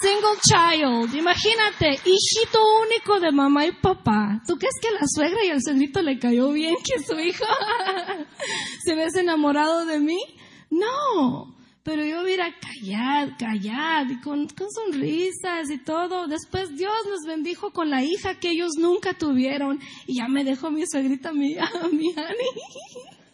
single 0.00 0.38
child. 0.42 1.14
Imagínate, 1.14 2.00
hijito 2.04 2.58
único 2.82 3.20
de 3.20 3.32
mamá 3.32 3.66
y 3.66 3.72
papá. 3.72 4.42
¿Tú 4.46 4.56
crees 4.56 4.74
que 4.80 4.90
la 4.92 5.06
suegra 5.06 5.44
y 5.44 5.50
el 5.50 5.62
suegrito 5.62 6.02
le 6.02 6.18
cayó 6.18 6.50
bien 6.52 6.76
que 6.76 7.02
su 7.02 7.18
hijo 7.18 7.44
se 8.84 8.94
ves 8.94 9.14
enamorado 9.16 9.84
de 9.86 10.00
mí? 10.00 10.18
No. 10.70 11.54
Pero 11.82 12.02
yo 12.02 12.22
mira, 12.22 12.46
callad, 12.60 13.36
callad, 13.38 14.06
y 14.08 14.18
con, 14.22 14.48
con, 14.48 14.68
sonrisas 14.70 15.70
y 15.70 15.78
todo. 15.78 16.26
Después 16.26 16.74
Dios 16.76 16.94
nos 17.06 17.26
bendijo 17.26 17.72
con 17.72 17.90
la 17.90 18.02
hija 18.02 18.40
que 18.40 18.50
ellos 18.50 18.72
nunca 18.78 19.12
tuvieron. 19.12 19.80
Y 20.06 20.16
ya 20.16 20.28
me 20.28 20.44
dejó 20.44 20.70
mi 20.70 20.86
suegrita, 20.86 21.32
mi, 21.32 21.56
mi 21.92 22.14
Ani. 22.16 22.50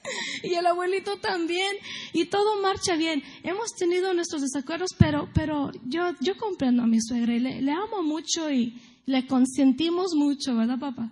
y 0.43 0.55
el 0.55 0.67
abuelito 0.67 1.17
también, 1.19 1.77
y 2.13 2.27
todo 2.27 2.61
marcha 2.63 2.97
bien. 2.97 3.23
Hemos 3.43 3.73
tenido 3.79 4.13
nuestros 4.15 4.43
desacuerdos, 4.43 4.91
pero, 4.99 5.29
pero 5.35 5.71
yo, 5.85 6.15
yo 6.21 6.37
comprendo 6.37 6.83
a 6.83 6.87
mi 6.87 7.01
suegra 7.01 7.35
y 7.35 7.41
le, 7.41 7.73
amo 7.73 8.03
mucho 8.03 8.51
y 8.51 8.81
le 9.07 9.27
consentimos 9.27 10.15
mucho, 10.15 10.57
¿verdad, 10.57 10.79
papá? 10.79 11.11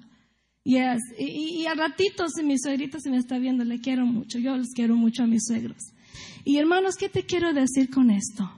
Yes. 0.65 1.01
Y, 1.19 1.63
y, 1.63 1.67
al 1.67 1.79
ratito, 1.79 2.27
si 2.29 2.43
mi 2.43 2.59
suegrita 2.59 2.99
se 3.01 3.11
me 3.11 3.17
está 3.17 3.39
viendo, 3.39 3.65
le 3.65 3.81
quiero 3.81 4.05
mucho. 4.05 4.39
Yo 4.39 4.57
les 4.57 4.75
quiero 4.75 4.97
mucho 4.97 5.23
a 5.23 5.27
mis 5.27 5.45
suegros. 5.47 5.79
Y 6.45 6.59
hermanos, 6.59 6.97
¿qué 6.97 7.09
te 7.09 7.25
quiero 7.25 7.53
decir 7.53 7.89
con 7.91 8.11
esto? 8.11 8.51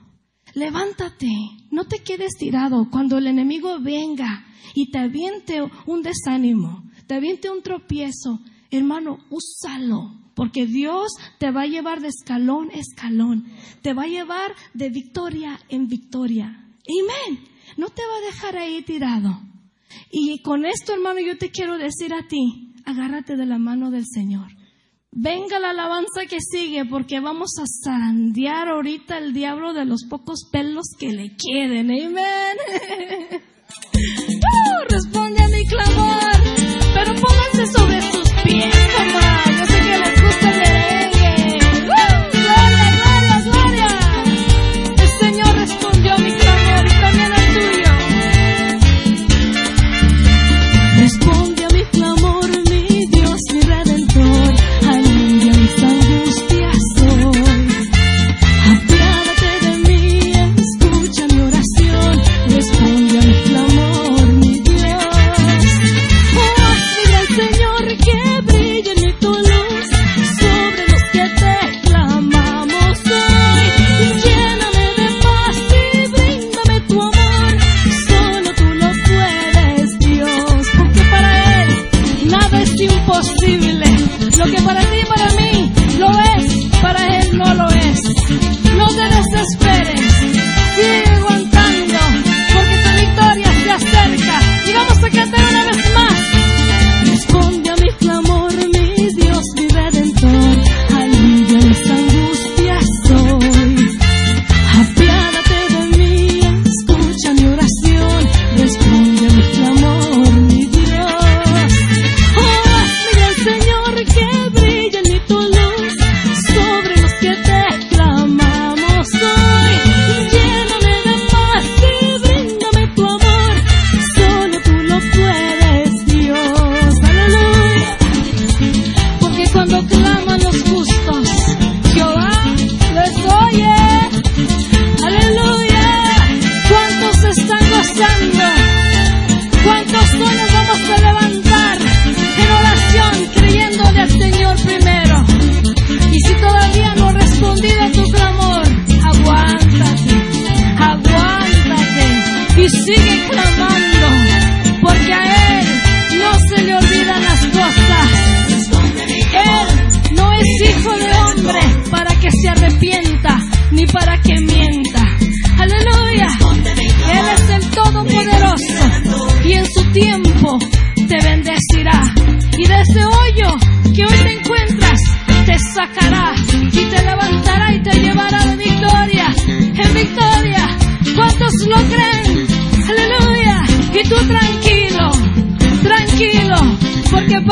Levántate, 0.53 1.29
no 1.71 1.85
te 1.85 1.99
quedes 1.99 2.33
tirado 2.37 2.89
cuando 2.91 3.17
el 3.17 3.27
enemigo 3.27 3.79
venga 3.79 4.45
y 4.75 4.91
te 4.91 4.97
aviente 4.97 5.61
un 5.85 6.01
desánimo, 6.01 6.83
te 7.07 7.15
aviente 7.15 7.49
un 7.49 7.61
tropiezo. 7.61 8.41
Hermano, 8.71 9.19
úsalo 9.29 10.21
porque 10.35 10.65
Dios 10.65 11.11
te 11.39 11.51
va 11.51 11.63
a 11.63 11.67
llevar 11.67 11.99
de 11.99 12.07
escalón 12.07 12.71
a 12.71 12.79
escalón. 12.79 13.45
Te 13.81 13.93
va 13.93 14.03
a 14.03 14.07
llevar 14.07 14.55
de 14.73 14.89
victoria 14.89 15.59
en 15.69 15.87
victoria. 15.87 16.45
Amén. 16.47 17.43
No 17.77 17.89
te 17.89 18.01
va 18.01 18.17
a 18.17 18.25
dejar 18.25 18.57
ahí 18.57 18.81
tirado. 18.81 19.41
Y 20.09 20.41
con 20.41 20.65
esto, 20.65 20.93
hermano, 20.93 21.19
yo 21.19 21.37
te 21.37 21.51
quiero 21.51 21.77
decir 21.77 22.13
a 22.13 22.27
ti, 22.27 22.73
agárrate 22.85 23.35
de 23.35 23.45
la 23.45 23.57
mano 23.57 23.91
del 23.91 24.05
Señor. 24.05 24.47
Venga 25.11 25.59
la 25.59 25.71
alabanza 25.71 26.25
que 26.29 26.37
sigue 26.39 26.85
porque 26.85 27.19
vamos 27.19 27.51
a 27.59 27.65
zarandear 27.83 28.69
ahorita 28.69 29.17
el 29.17 29.33
diablo 29.33 29.73
de 29.73 29.83
los 29.83 30.05
pocos 30.09 30.47
pelos 30.49 30.85
que 30.97 31.11
le 31.11 31.35
queden. 31.35 31.91
Amén. 31.91 32.57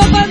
papá 0.00 0.29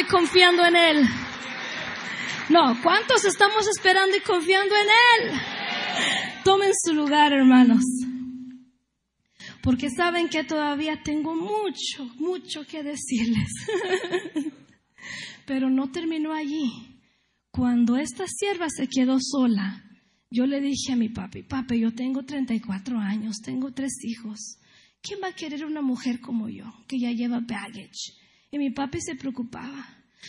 y 0.00 0.04
confiando 0.04 0.64
en 0.64 0.76
Él? 0.76 1.08
No, 2.48 2.80
¿cuántos 2.82 3.24
estamos 3.24 3.66
esperando 3.68 4.16
y 4.16 4.20
confiando 4.20 4.74
en 4.74 5.30
Él? 5.30 5.40
Tomen 6.44 6.72
su 6.74 6.92
lugar, 6.92 7.32
hermanos. 7.32 7.82
Porque 9.62 9.88
saben 9.90 10.28
que 10.28 10.44
todavía 10.44 11.02
tengo 11.02 11.34
mucho, 11.34 12.04
mucho 12.16 12.66
que 12.66 12.82
decirles. 12.82 13.48
Pero 15.46 15.70
no 15.70 15.90
terminó 15.90 16.34
allí. 16.34 16.70
Cuando 17.50 17.96
esta 17.96 18.24
sierva 18.26 18.66
se 18.68 18.88
quedó 18.88 19.18
sola, 19.20 19.82
yo 20.30 20.46
le 20.46 20.60
dije 20.60 20.92
a 20.92 20.96
mi 20.96 21.08
papi, 21.08 21.44
papi, 21.44 21.78
yo 21.78 21.94
tengo 21.94 22.24
34 22.24 22.98
años, 22.98 23.36
tengo 23.42 23.72
tres 23.72 23.92
hijos. 24.02 24.58
¿Quién 25.00 25.20
va 25.22 25.28
a 25.28 25.34
querer 25.34 25.64
una 25.64 25.80
mujer 25.80 26.20
como 26.20 26.48
yo, 26.48 26.64
que 26.88 26.98
ya 26.98 27.12
lleva 27.12 27.40
baggage? 27.40 28.23
Y 28.54 28.58
mi 28.58 28.70
papi 28.70 29.00
se 29.00 29.16
preocupaba. 29.16 29.84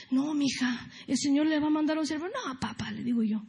No, 0.09 0.33
mija, 0.33 0.89
el 1.05 1.15
Señor 1.15 1.45
le 1.45 1.59
va 1.59 1.67
a 1.67 1.69
mandar 1.69 1.99
un 1.99 2.07
siervo. 2.07 2.25
No, 2.25 2.59
papá, 2.59 2.89
le 2.89 3.03
digo 3.03 3.21
yo. 3.21 3.43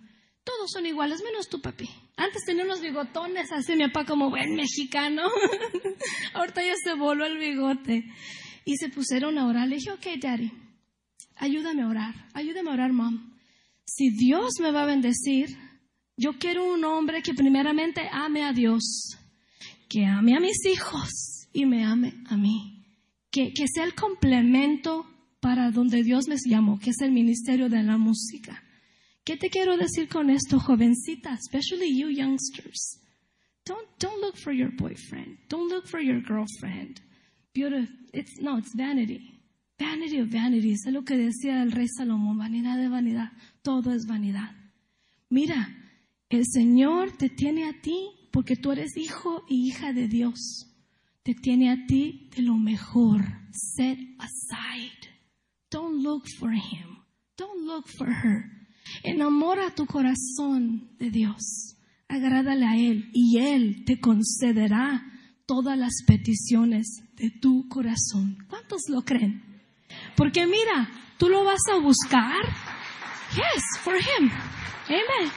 Todos 0.45 0.71
son 0.71 0.85
iguales, 0.85 1.23
menos 1.25 1.49
tu 1.49 1.63
papi. 1.63 1.89
Antes 2.19 2.45
tenía 2.45 2.65
unos 2.65 2.83
bigotones 2.83 3.51
así, 3.53 3.75
mi 3.75 3.87
papá 3.87 4.05
como 4.05 4.29
buen 4.29 4.55
mexicano. 4.55 5.23
Ahorita 6.35 6.63
ya 6.63 6.75
se 6.85 6.93
voló 6.93 7.25
el 7.25 7.39
bigote. 7.39 8.05
Y 8.67 8.77
se 8.77 8.91
pusieron 8.91 9.39
a 9.39 9.47
orar. 9.47 9.67
Le 9.67 9.77
dije, 9.77 9.93
ok, 9.93 10.07
daddy, 10.21 10.53
ayúdame 11.37 11.81
a 11.81 11.89
orar. 11.89 12.15
Ayúdame 12.35 12.69
a 12.69 12.75
orar, 12.75 12.93
mom. 12.93 13.33
Si 13.87 14.11
Dios 14.11 14.61
me 14.61 14.73
va 14.73 14.83
a 14.83 14.87
bendecir, 14.87 15.57
yo 16.19 16.35
quiero 16.39 16.71
un 16.71 16.85
hombre 16.85 17.23
que 17.23 17.33
primeramente 17.33 18.11
ame 18.13 18.45
a 18.45 18.53
Dios, 18.53 19.17
que 19.89 20.05
ame 20.05 20.37
a 20.37 20.41
mis 20.41 20.67
hijos 20.67 21.49
y 21.55 21.65
me 21.65 21.83
ame 21.83 22.13
a 22.29 22.37
mí. 22.37 22.76
Que, 23.37 23.53
que 23.53 23.67
sea 23.69 23.85
el 23.85 23.95
complemento 23.95 25.05
para 25.41 25.71
donde 25.71 26.03
Dios 26.03 26.27
me 26.27 26.37
llamó, 26.43 26.79
que 26.79 26.89
es 26.89 27.03
el 27.03 27.13
ministerio 27.13 27.69
de 27.69 27.83
la 27.83 27.99
música. 27.99 28.63
¿Qué 29.27 29.37
te 29.37 29.51
quiero 29.51 29.77
decir 29.77 30.09
con 30.09 30.31
esto, 30.31 30.59
jovencita? 30.59 31.35
Especially 31.35 31.95
you 31.95 32.09
youngsters. 32.09 32.99
Don't, 33.67 33.87
don't 33.99 34.23
look 34.23 34.39
for 34.39 34.55
your 34.55 34.71
boyfriend. 34.75 35.37
Don't 35.51 35.71
look 35.71 35.87
for 35.87 36.01
your 36.01 36.23
girlfriend. 36.23 37.03
It's, 37.53 38.41
no, 38.41 38.57
it's 38.57 38.75
vanity. 38.75 39.43
Vanity 39.79 40.21
of 40.21 40.29
vanities. 40.31 40.87
Es 40.87 40.95
lo 40.95 41.03
que 41.03 41.19
decía 41.19 41.63
el 41.63 41.73
rey 41.73 41.89
Salomón. 41.89 42.39
Vanidad 42.39 42.79
de 42.79 42.89
vanidad. 42.89 43.33
Todo 43.61 43.93
es 43.93 44.07
vanidad. 44.07 44.57
Mira, 45.29 45.69
el 46.31 46.47
Señor 46.47 47.13
te 47.19 47.29
tiene 47.29 47.69
a 47.69 47.83
ti 47.83 48.09
porque 48.33 48.57
tú 48.57 48.73
eres 48.73 48.97
hijo 48.97 49.45
y 49.47 49.69
hija 49.69 49.93
de 49.93 50.09
Dios. 50.09 50.73
Te 51.27 51.35
tiene 51.35 51.73
a 51.73 51.87
ti 51.89 52.31
de 52.37 52.43
lo 52.43 52.55
mejor. 52.55 53.21
Set 53.51 53.99
aside. 54.21 55.11
Don't 55.73 56.01
look 56.01 56.23
for 56.39 56.53
him. 56.53 57.03
Don't 57.37 57.67
look 57.67 57.89
for 57.99 58.07
her. 58.07 58.45
Enamora 59.03 59.75
tu 59.75 59.87
corazón 59.87 60.97
de 61.01 61.11
Dios. 61.11 61.75
Agrádale 62.07 62.65
a 62.65 62.77
Él 62.77 63.11
y 63.13 63.39
Él 63.39 63.83
te 63.85 63.99
concederá 63.99 65.03
todas 65.47 65.77
las 65.77 65.95
peticiones 66.07 67.03
de 67.17 67.33
tu 67.41 67.67
corazón. 67.69 68.39
¿Cuántos 68.49 68.83
lo 68.89 69.03
creen? 69.03 69.43
Porque 70.17 70.47
mira, 70.47 70.89
tú 71.19 71.29
lo 71.29 71.43
vas 71.43 71.63
a 71.73 71.81
buscar. 71.81 72.45
Yes, 73.35 73.65
for 73.83 73.97
him. 73.97 74.31
Amen. 74.87 75.33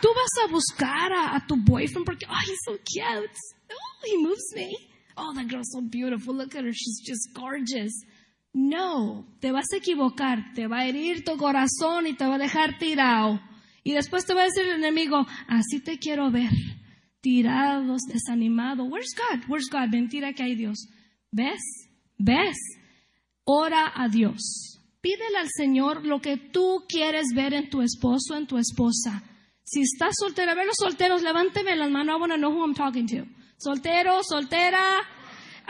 Tú 0.00 0.08
vas 0.08 0.46
a 0.46 0.50
buscar 0.50 1.12
a, 1.12 1.36
a 1.36 1.46
tu 1.46 1.56
boyfriend 1.56 2.06
porque, 2.06 2.24
oh, 2.26 2.40
he's 2.46 2.60
so 2.64 2.78
cute. 2.78 3.30
Oh, 3.70 4.06
he 4.06 4.16
moves 4.16 4.54
me. 4.54 4.87
Oh, 5.18 5.34
that 5.34 5.48
girl's 5.48 5.72
so 5.72 5.80
beautiful. 5.80 6.34
Look 6.34 6.54
at 6.54 6.64
her. 6.64 6.72
She's 6.72 7.02
just 7.04 7.34
gorgeous. 7.34 7.92
No, 8.54 9.26
te 9.40 9.52
vas 9.52 9.66
a 9.72 9.76
equivocar, 9.76 10.54
te 10.54 10.66
va 10.66 10.78
a 10.78 10.86
herir 10.86 11.24
tu 11.24 11.36
corazón 11.36 12.06
y 12.06 12.14
te 12.14 12.26
va 12.26 12.36
a 12.36 12.38
dejar 12.38 12.78
tirado. 12.78 13.40
Y 13.84 13.92
después 13.92 14.24
te 14.24 14.34
va 14.34 14.42
a 14.42 14.44
decir 14.44 14.64
el 14.64 14.76
enemigo, 14.76 15.26
así 15.46 15.80
te 15.80 15.98
quiero 15.98 16.30
ver, 16.30 16.50
tirados, 17.20 18.02
desanimado. 18.08 18.84
Where's 18.84 19.14
God? 19.14 19.44
Where's 19.48 19.68
God? 19.70 19.90
Mentira 19.90 20.32
que 20.32 20.42
hay 20.42 20.54
Dios. 20.54 20.88
¿Ves? 21.30 21.60
¿Ves? 22.16 22.56
Ora 23.44 23.92
a 23.94 24.08
Dios. 24.08 24.80
Pídele 25.00 25.38
al 25.38 25.48
Señor 25.48 26.04
lo 26.04 26.20
que 26.20 26.36
tú 26.36 26.84
quieres 26.88 27.28
ver 27.34 27.54
en 27.54 27.70
tu 27.70 27.82
esposo, 27.82 28.34
en 28.34 28.46
tu 28.46 28.58
esposa. 28.58 29.22
Si 29.62 29.82
estás 29.82 30.14
soltera, 30.18 30.52
a 30.52 30.54
ver 30.54 30.66
los 30.66 30.76
solteros, 30.76 31.22
levánteme 31.22 31.76
las 31.76 31.90
manos. 31.90 32.16
I 32.16 32.20
want 32.20 32.32
to 32.32 32.38
know 32.38 32.50
who 32.50 32.64
I'm 32.64 32.74
talking 32.74 33.06
to. 33.08 33.37
Soltero, 33.58 34.22
soltera, 34.22 34.80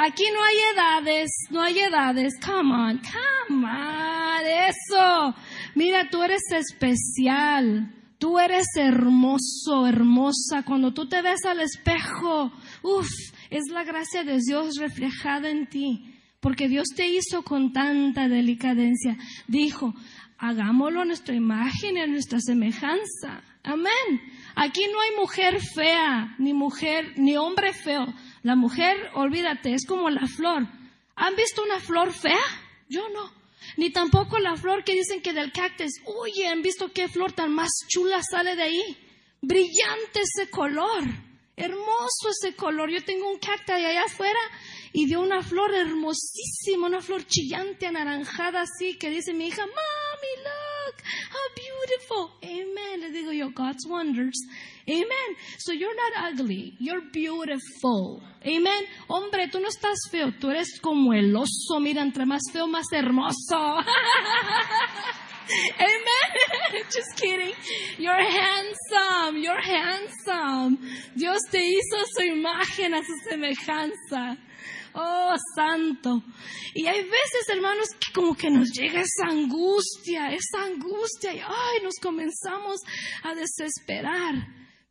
Aquí 0.00 0.22
no 0.32 0.44
hay 0.44 0.54
edades, 0.74 1.30
no 1.50 1.60
hay 1.60 1.76
edades. 1.80 2.34
Come 2.40 2.72
on, 2.72 3.00
come 3.00 3.66
on, 3.66 4.46
eso. 4.46 5.34
Mira, 5.74 6.08
tú 6.08 6.22
eres 6.22 6.42
especial. 6.52 7.92
Tú 8.18 8.38
eres 8.38 8.66
hermoso, 8.76 9.88
hermosa. 9.88 10.62
Cuando 10.64 10.94
tú 10.94 11.08
te 11.08 11.20
ves 11.20 11.44
al 11.44 11.60
espejo, 11.60 12.52
uff, 12.82 13.08
es 13.50 13.64
la 13.72 13.82
gracia 13.82 14.22
de 14.22 14.38
Dios 14.38 14.76
reflejada 14.78 15.50
en 15.50 15.66
ti. 15.66 16.14
Porque 16.38 16.68
Dios 16.68 16.86
te 16.94 17.08
hizo 17.08 17.42
con 17.42 17.72
tanta 17.72 18.28
delicadencia. 18.28 19.16
Dijo, 19.48 19.94
hagámoslo 20.38 21.00
a 21.00 21.06
nuestra 21.06 21.34
imagen 21.34 21.96
y 21.96 22.00
a 22.00 22.06
nuestra 22.06 22.38
semejanza. 22.38 23.42
Amén. 23.64 24.20
Aquí 24.60 24.88
no 24.88 25.00
hay 25.00 25.10
mujer 25.14 25.60
fea, 25.60 26.34
ni 26.40 26.52
mujer, 26.52 27.12
ni 27.16 27.36
hombre 27.36 27.72
feo. 27.72 28.12
La 28.42 28.56
mujer, 28.56 28.96
olvídate, 29.14 29.72
es 29.72 29.86
como 29.86 30.10
la 30.10 30.26
flor. 30.26 30.66
¿Han 31.14 31.36
visto 31.36 31.62
una 31.62 31.78
flor 31.78 32.12
fea? 32.12 32.42
Yo 32.88 33.08
no. 33.10 33.32
Ni 33.76 33.90
tampoco 33.90 34.40
la 34.40 34.56
flor 34.56 34.82
que 34.82 34.94
dicen 34.94 35.22
que 35.22 35.32
del 35.32 35.52
cactus. 35.52 35.92
Oye, 36.06 36.48
¿han 36.48 36.62
visto 36.62 36.92
qué 36.92 37.06
flor 37.06 37.30
tan 37.30 37.54
más 37.54 37.70
chula 37.86 38.20
sale 38.28 38.56
de 38.56 38.64
ahí? 38.64 38.96
Brillante 39.40 40.22
ese 40.22 40.50
color. 40.50 41.04
Hermoso 41.54 42.28
ese 42.28 42.56
color. 42.56 42.90
Yo 42.90 43.04
tengo 43.04 43.30
un 43.30 43.38
cactus 43.38 43.76
allá 43.76 44.02
afuera 44.06 44.40
y 44.92 45.06
dio 45.06 45.20
una 45.20 45.40
flor 45.40 45.72
hermosísima, 45.72 46.88
una 46.88 47.00
flor 47.00 47.24
chillante, 47.24 47.86
anaranjada 47.86 48.62
así, 48.62 48.98
que 48.98 49.08
dice 49.08 49.34
mi 49.34 49.46
hija, 49.46 49.64
Mami, 50.18 50.34
look, 50.44 51.02
how 51.30 51.46
beautiful. 51.54 52.30
Amen. 52.42 53.00
Le 53.00 53.10
digo 53.12 53.32
yo, 53.32 53.50
God's 53.50 53.86
wonders. 53.86 54.38
Amen. 54.88 55.36
So 55.58 55.72
you're 55.72 55.94
not 55.94 56.32
ugly, 56.32 56.74
you're 56.78 57.02
beautiful. 57.12 58.22
Amen. 58.46 58.84
Hombre, 59.08 59.48
tú 59.48 59.60
no 59.60 59.68
estás 59.68 59.98
feo, 60.10 60.32
tú 60.40 60.50
eres 60.50 60.80
como 60.80 61.12
el 61.12 61.36
oso. 61.36 61.78
Mira, 61.80 62.02
entre 62.02 62.24
más 62.24 62.42
feo, 62.52 62.66
más 62.66 62.86
hermoso. 62.92 63.34
Amen. 65.78 66.82
Just 66.90 67.16
kidding. 67.16 67.54
You're 67.98 68.14
handsome. 68.14 69.17
Dios 71.14 71.42
te 71.50 71.64
hizo 71.66 71.96
su 72.16 72.22
imagen 72.22 72.94
a 72.94 73.02
su 73.04 73.12
semejanza. 73.28 74.38
Oh, 74.94 75.34
santo. 75.54 76.22
Y 76.74 76.86
hay 76.86 77.02
veces, 77.02 77.48
hermanos, 77.52 77.88
que 78.00 78.12
como 78.12 78.34
que 78.34 78.50
nos 78.50 78.70
llega 78.70 79.00
esa 79.00 79.26
angustia, 79.28 80.30
esa 80.32 80.64
angustia, 80.64 81.34
y 81.34 81.38
ay, 81.40 81.82
nos 81.82 81.94
comenzamos 82.00 82.80
a 83.22 83.34
desesperar. 83.34 84.34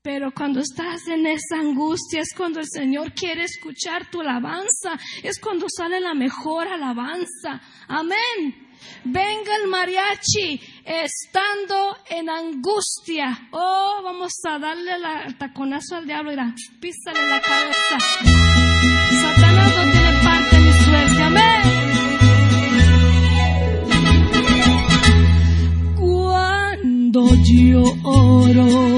Pero 0.01 0.31
cuando 0.31 0.61
estás 0.61 1.07
en 1.07 1.27
esa 1.27 1.57
angustia 1.59 2.21
es 2.21 2.33
cuando 2.35 2.59
el 2.59 2.67
Señor 2.67 3.13
quiere 3.13 3.43
escuchar 3.43 4.09
tu 4.09 4.21
alabanza, 4.21 4.97
es 5.23 5.39
cuando 5.39 5.67
sale 5.67 5.99
la 5.99 6.13
mejor 6.13 6.67
alabanza. 6.67 7.59
Amén. 7.87 8.66
Venga 9.03 9.55
el 9.61 9.67
mariachi 9.69 10.59
estando 10.85 11.97
en 12.09 12.29
angustia. 12.29 13.49
Oh, 13.51 14.01
vamos 14.03 14.33
a 14.47 14.59
darle 14.59 14.95
el 15.25 15.37
taconazo 15.37 15.95
al 15.95 16.05
diablo 16.05 16.31
la, 16.35 16.53
písale 16.79 17.27
la 17.27 17.41
cabeza. 17.41 17.97
Satanás 19.21 19.75
no 19.75 19.91
tiene 19.91 20.23
parte 20.23 20.59
mi 20.59 20.71
suerte. 20.83 21.23
Amén. 21.23 21.61
Cuando 25.95 27.29
yo 27.43 27.83
oro, 28.03 28.96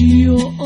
Cuando 0.00 0.59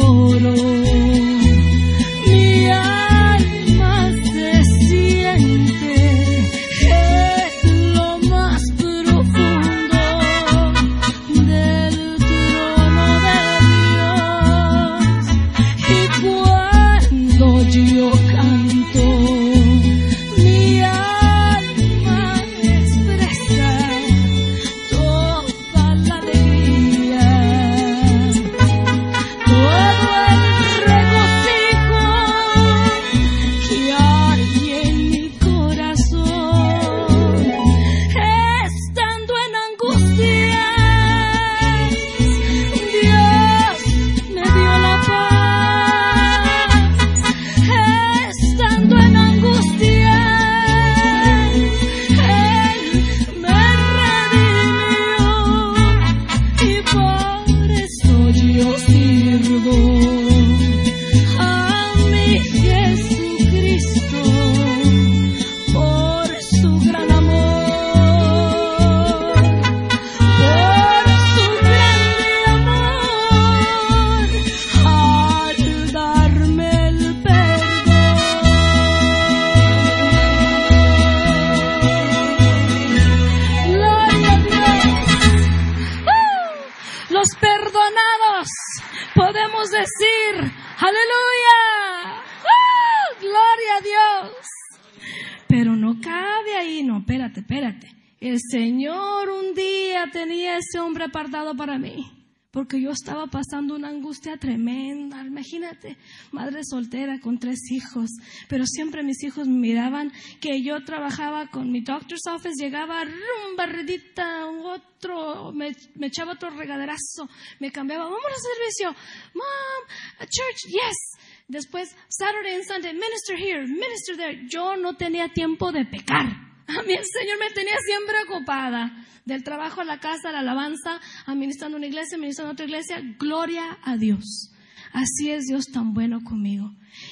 yo 102.76 102.90
estaba 102.90 103.26
pasando 103.26 103.74
una 103.74 103.88
angustia 103.88 104.36
tremenda. 104.36 105.24
Imagínate, 105.24 105.96
madre 106.32 106.60
soltera 106.64 107.20
con 107.20 107.38
tres 107.38 107.60
hijos, 107.70 108.10
pero 108.48 108.64
siempre 108.66 109.02
mis 109.02 109.22
hijos 109.24 109.46
me 109.46 109.58
miraban 109.58 110.12
que 110.40 110.62
yo 110.62 110.84
trabajaba 110.84 111.48
con 111.50 111.70
mi 111.70 111.80
doctor's 111.80 112.26
office, 112.26 112.54
llegaba 112.58 113.04
rum, 113.04 113.56
barridita, 113.56 114.46
otro, 114.46 115.52
me, 115.52 115.72
me 115.96 116.08
echaba 116.08 116.32
otro 116.32 116.50
regaderazo, 116.50 117.28
me 117.60 117.70
cambiaba, 117.70 118.04
vamos 118.04 118.20
al 118.26 118.40
servicio, 118.40 118.90
mom, 119.34 119.88
a 120.18 120.26
church, 120.26 120.66
yes. 120.68 121.24
Después, 121.46 121.94
Saturday 122.08 122.54
and 122.54 122.64
Sunday, 122.64 122.92
minister 122.94 123.36
here, 123.36 123.66
minister 123.66 124.16
there. 124.16 124.46
Yo 124.48 124.76
no 124.76 124.94
tenía 124.96 125.28
tiempo 125.28 125.72
de 125.72 125.84
pecar. 125.84 126.53
A 126.66 126.82
mí 126.82 126.94
el 126.94 127.04
Señor 127.04 127.38
me 127.38 127.50
tenía 127.50 127.76
siempre 127.84 128.14
ocupada. 128.28 129.04
Del 129.24 129.42
trabajo 129.42 129.80
a 129.80 129.84
la 129.84 130.00
casa, 130.00 130.28
a 130.28 130.32
la 130.32 130.40
alabanza, 130.40 131.00
administrando 131.26 131.78
una 131.78 131.86
iglesia, 131.86 132.16
administrando 132.16 132.52
otra 132.52 132.66
iglesia. 132.66 133.00
Gloria 133.18 133.78
a 133.82 133.96
Dios. 133.96 134.50
Así 134.92 135.30
es 135.30 135.46
Dios 135.46 135.66
tan 135.72 135.92
bueno 135.94 136.22
conmigo. 136.22 136.70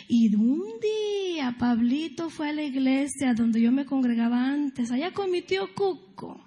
Y 0.08 0.34
un 0.36 0.62
día 0.80 1.56
Pablito 1.58 2.30
fue 2.30 2.50
a 2.50 2.52
la 2.52 2.62
iglesia 2.62 3.34
donde 3.34 3.60
yo 3.60 3.72
me 3.72 3.86
congregaba 3.86 4.44
antes, 4.44 4.92
allá 4.92 5.12
con 5.12 5.30
mi 5.30 5.42
tío 5.42 5.74
Cuco. 5.74 6.46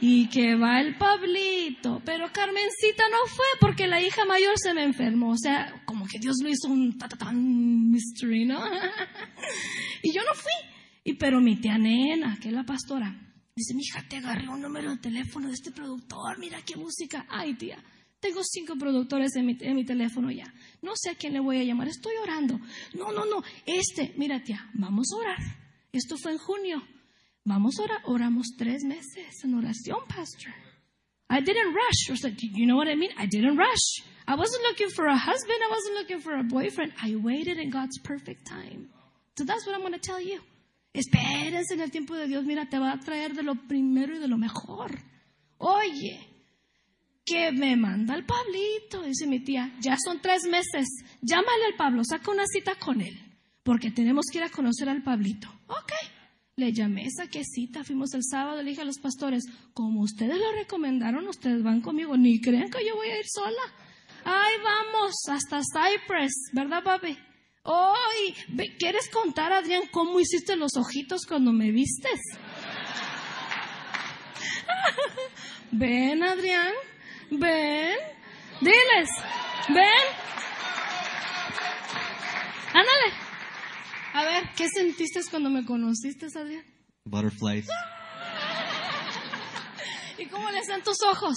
Y 0.00 0.28
que 0.28 0.54
va 0.54 0.80
el 0.80 0.96
Pablito. 0.96 2.00
Pero 2.04 2.32
Carmencita 2.32 3.04
no 3.10 3.26
fue 3.28 3.46
porque 3.60 3.86
la 3.86 4.00
hija 4.00 4.24
mayor 4.24 4.58
se 4.58 4.74
me 4.74 4.84
enfermó. 4.84 5.30
O 5.30 5.38
sea, 5.38 5.82
como 5.84 6.06
que 6.06 6.18
Dios 6.18 6.36
lo 6.42 6.48
hizo 6.48 6.68
un 6.68 6.96
tatatán 6.96 7.90
mystery, 7.90 8.44
¿no? 8.46 8.62
y 10.02 10.12
yo 10.12 10.22
no 10.22 10.34
fui. 10.34 10.73
Y 11.04 11.14
pero 11.14 11.40
mi 11.40 11.56
tía 11.60 11.76
nena, 11.76 12.38
que 12.40 12.48
es 12.48 12.54
la 12.54 12.64
pastora, 12.64 13.14
dice, 13.54 13.74
mi 13.74 13.82
hija, 13.82 14.02
te 14.08 14.16
agarré 14.16 14.48
un 14.48 14.62
número 14.62 14.90
de 14.90 14.96
teléfono 14.96 15.48
de 15.48 15.54
este 15.54 15.70
productor, 15.70 16.38
mira 16.38 16.62
qué 16.62 16.76
música. 16.76 17.26
Ay, 17.28 17.54
tía, 17.54 17.76
tengo 18.20 18.40
cinco 18.42 18.74
productores 18.76 19.36
en 19.36 19.44
mi, 19.44 19.84
teléfono 19.84 20.30
ya. 20.30 20.52
No 20.80 20.92
sé 20.94 21.10
a 21.10 21.14
quién 21.14 21.34
le 21.34 21.40
voy 21.40 21.58
a 21.58 21.64
llamar, 21.64 21.88
estoy 21.88 22.14
orando. 22.22 22.58
No, 22.94 23.12
no, 23.12 23.26
no, 23.26 23.44
este, 23.66 24.14
mira 24.16 24.42
tía, 24.42 24.70
vamos 24.72 25.08
a 25.12 25.16
orar. 25.16 25.38
Esto 25.92 26.16
fue 26.16 26.32
en 26.32 26.38
junio. 26.38 26.82
Vamos 27.44 27.78
a 27.78 27.82
orar. 27.82 28.00
Oramos 28.06 28.46
tres 28.56 28.82
meses 28.82 29.44
en 29.44 29.54
oración, 29.54 29.98
pastor. 30.08 30.52
I 31.30 31.40
didn't 31.40 31.74
rush. 31.74 32.10
I 32.10 32.26
like, 32.26 32.40
you 32.40 32.66
know 32.66 32.76
what 32.76 32.88
I 32.88 32.96
mean? 32.96 33.10
I 33.18 33.26
didn't 33.26 33.58
rush. 33.58 34.02
I 34.26 34.36
wasn't 34.36 34.62
looking 34.62 34.88
for 34.88 35.06
a 35.06 35.16
husband. 35.16 35.58
I 35.62 35.70
wasn't 35.70 35.94
looking 35.96 36.20
for 36.20 36.34
a 36.34 36.42
boyfriend. 36.42 36.92
I 37.02 37.16
waited 37.16 37.58
in 37.58 37.70
God's 37.70 37.98
perfect 37.98 38.46
time. 38.46 38.88
So 39.36 39.44
that's 39.44 39.66
what 39.66 39.74
I'm 39.74 39.82
going 39.82 39.92
to 39.92 39.98
tell 39.98 40.20
you. 40.20 40.40
Espérense 40.94 41.74
en 41.74 41.80
el 41.80 41.90
tiempo 41.90 42.14
de 42.14 42.28
Dios. 42.28 42.44
Mira, 42.44 42.68
te 42.68 42.78
va 42.78 42.92
a 42.92 43.00
traer 43.00 43.34
de 43.34 43.42
lo 43.42 43.56
primero 43.66 44.14
y 44.16 44.20
de 44.20 44.28
lo 44.28 44.38
mejor. 44.38 44.96
Oye, 45.58 46.20
que 47.26 47.50
me 47.50 47.76
manda 47.76 48.14
el 48.14 48.24
Pablito. 48.24 49.02
Dice 49.02 49.26
mi 49.26 49.40
tía, 49.40 49.74
ya 49.80 49.96
son 50.02 50.20
tres 50.20 50.44
meses. 50.44 50.86
Llámale 51.20 51.64
al 51.66 51.76
Pablo, 51.76 52.02
saca 52.04 52.30
una 52.30 52.46
cita 52.46 52.76
con 52.76 53.00
él. 53.00 53.20
Porque 53.64 53.90
tenemos 53.90 54.26
que 54.30 54.38
ir 54.38 54.44
a 54.44 54.50
conocer 54.50 54.88
al 54.88 55.02
Pablito. 55.02 55.48
Ok. 55.66 55.92
Le 56.56 56.72
llamé, 56.72 57.08
saqué 57.10 57.42
cita, 57.42 57.82
fuimos 57.82 58.14
el 58.14 58.22
sábado, 58.22 58.62
le 58.62 58.70
dije 58.70 58.82
a 58.82 58.84
los 58.84 59.00
pastores, 59.00 59.42
como 59.72 60.02
ustedes 60.02 60.38
lo 60.38 60.52
recomendaron, 60.52 61.26
ustedes 61.26 61.64
van 61.64 61.80
conmigo, 61.80 62.16
ni 62.16 62.40
creen 62.40 62.70
que 62.70 62.86
yo 62.86 62.94
voy 62.94 63.08
a 63.08 63.18
ir 63.18 63.26
sola. 63.26 63.62
Ay, 64.24 64.52
vamos, 64.62 65.14
hasta 65.28 65.60
Cypress, 65.62 66.32
¿verdad, 66.52 66.84
papi? 66.84 67.18
Ay, 67.64 68.34
ve- 68.48 68.76
¿quieres 68.78 69.08
contar, 69.08 69.52
Adrián, 69.52 69.84
cómo 69.90 70.20
hiciste 70.20 70.56
los 70.56 70.76
ojitos 70.76 71.22
cuando 71.26 71.52
me 71.52 71.70
vistes? 71.70 72.20
ven, 75.70 76.22
Adrián, 76.22 76.72
ven, 77.30 77.96
diles, 78.60 79.08
ven. 79.68 80.06
Ándale. 82.68 83.14
A 84.12 84.24
ver, 84.24 84.50
¿qué 84.56 84.68
sentiste 84.68 85.20
cuando 85.30 85.48
me 85.50 85.64
conociste, 85.64 86.26
Adrián? 86.36 86.64
Butterflies. 87.04 87.66
¿Y 90.18 90.26
cómo 90.26 90.50
le 90.50 90.58
hacen 90.58 90.82
tus 90.82 91.02
ojos? 91.02 91.34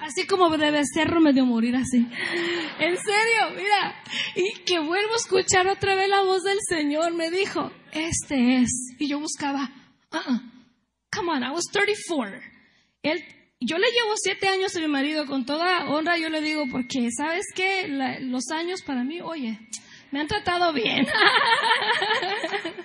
Así 0.00 0.26
como 0.26 0.48
de 0.56 0.70
becerro 0.70 1.20
medio 1.20 1.44
morir 1.44 1.74
así. 1.76 1.98
En 2.78 2.96
serio, 2.96 3.50
mira. 3.56 4.02
Y 4.34 4.60
que 4.64 4.78
vuelvo 4.78 5.14
a 5.14 5.16
escuchar 5.16 5.66
otra 5.68 5.94
vez 5.94 6.08
la 6.08 6.22
voz 6.22 6.42
del 6.44 6.58
Señor. 6.68 7.12
Me 7.14 7.30
dijo, 7.30 7.70
este 7.92 8.58
es. 8.58 8.70
Y 8.98 9.08
yo 9.08 9.18
buscaba, 9.18 9.70
uh-uh. 10.12 10.40
come 11.12 11.32
on, 11.32 11.42
I 11.42 11.50
was 11.50 11.64
34. 11.72 12.40
Él, 13.02 13.24
yo 13.60 13.78
le 13.78 13.86
llevo 13.90 14.12
siete 14.16 14.48
años 14.48 14.76
a 14.76 14.80
mi 14.80 14.88
marido 14.88 15.26
con 15.26 15.44
toda 15.44 15.86
honra. 15.90 16.16
Yo 16.18 16.28
le 16.28 16.40
digo, 16.40 16.64
porque, 16.70 17.08
¿sabes? 17.16 17.44
La- 17.88 18.20
los 18.20 18.48
años 18.52 18.82
para 18.82 19.02
mí, 19.04 19.20
oye, 19.20 19.58
me 20.12 20.20
han 20.20 20.28
tratado 20.28 20.72
bien. 20.72 21.06